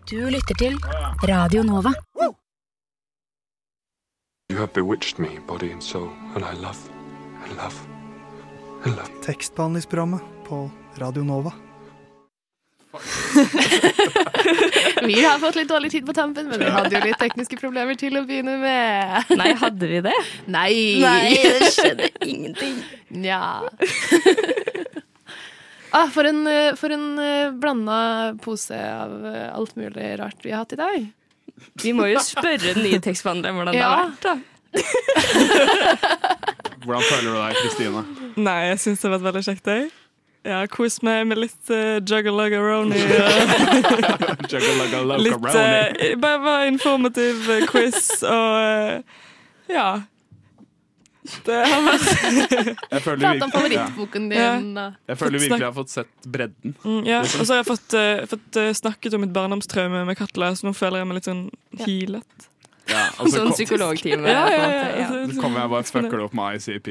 [0.09, 0.76] Du lytter til
[1.30, 1.93] Radio Nova.
[4.52, 6.89] You have bewitched me, body and soul, and I love,
[7.45, 7.76] I love,
[8.84, 9.10] I love.
[9.22, 11.52] Tekstbehandlingsprogrammet på Radio Nova.
[15.04, 17.93] Vi har fått litt dårlig tid på tampen, men vi hadde jo litt tekniske problemer
[17.95, 19.30] til å begynne med.
[19.38, 20.16] Nei, hadde vi det?
[20.50, 20.74] Nei.
[21.04, 22.82] Nei, det skjedde ingenting.
[23.14, 23.62] Nja.
[25.93, 30.52] Ah, for en, eh, for en eh, blanda pose av eh, alt mulig rart vi
[30.52, 31.08] har hatt i dag.
[31.84, 33.88] Vi må jo spørre den nye tekstbehandleren hvordan det Ja.
[33.89, 34.24] har vært.
[34.24, 34.34] da.
[36.86, 38.01] hvordan føler du deg, Kristine?
[38.38, 39.84] Nei, jeg syns det har vært veldig kjekt, jeg.
[40.47, 42.95] Jeg har kost meg med litt uh, juggaluggaroni.
[42.95, 42.99] Uh,
[45.20, 45.43] litt uh,
[46.22, 49.01] Bare var informativ eh, quiz og uh,
[49.70, 49.89] ja.
[51.46, 52.04] Det har vært
[52.94, 54.38] Jeg føler Prate om favorittboken din.
[54.78, 54.88] Ja.
[55.12, 56.72] Jeg føler virkelig jeg har fått sett bredden.
[56.84, 57.40] Mm, ja, Liksom.
[57.42, 58.02] og så har jeg fått, uh,
[58.34, 61.46] fått eh, snakket om mitt barndomstraume med Katla, så nå føler jeg meg litt sånn
[61.84, 62.32] healet.
[62.90, 64.26] Ja, altså, Sånn psykologtime.
[64.26, 64.70] Ja, ja, ja,
[65.04, 65.10] ja.
[65.30, 66.88] Så kommer jeg bare og fucker det opp med ICP.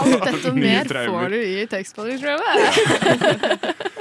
[0.00, 3.84] Alt dette og mer får du i tekstbehandlingsprogrammet.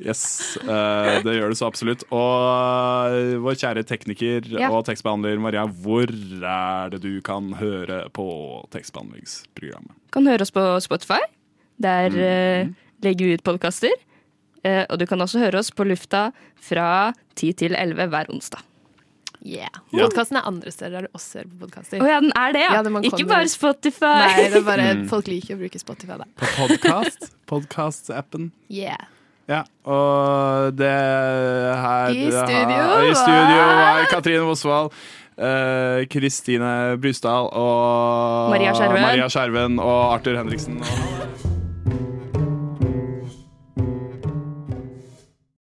[0.00, 2.04] Yes, uh, det gjør det så absolutt.
[2.08, 4.70] Og eh, vår kjære tekniker Ja.
[4.72, 8.26] og tekstbehandler Maria, hvor er det du kan høre på
[8.72, 9.92] tekstbehandlingsprogrammet?
[10.14, 11.20] Kan høre oss på Spotify.
[11.80, 12.72] Der eh,
[13.04, 13.92] legger vi ut podkaster.
[14.64, 16.30] Uh, og du kan også høre oss på lufta
[16.60, 18.64] fra 10 til 11 hver onsdag.
[19.40, 19.72] Yeah.
[19.88, 20.04] Ja.
[20.04, 22.02] Podkasten er andre steder der du også hører på podkaster.
[22.02, 22.82] Oh, ja, den er det, ja!
[22.84, 24.10] det Ikke bare Spotify.
[24.20, 25.06] Nei, det er bare Mm.
[25.08, 26.26] folk liker å bruke Spotify, da.
[26.36, 27.30] På podkast?
[27.48, 28.50] Podkast-appen.
[28.68, 29.08] Yeah.
[29.50, 34.90] Ja, og det her I studio I studio var- var Katrine Mosvald.
[35.40, 39.00] Kristine Kristine Brysdal og Maria Skjerven.
[39.02, 40.78] Maria Skjerven og Arthur Henriksen.
[40.82, 41.49] Og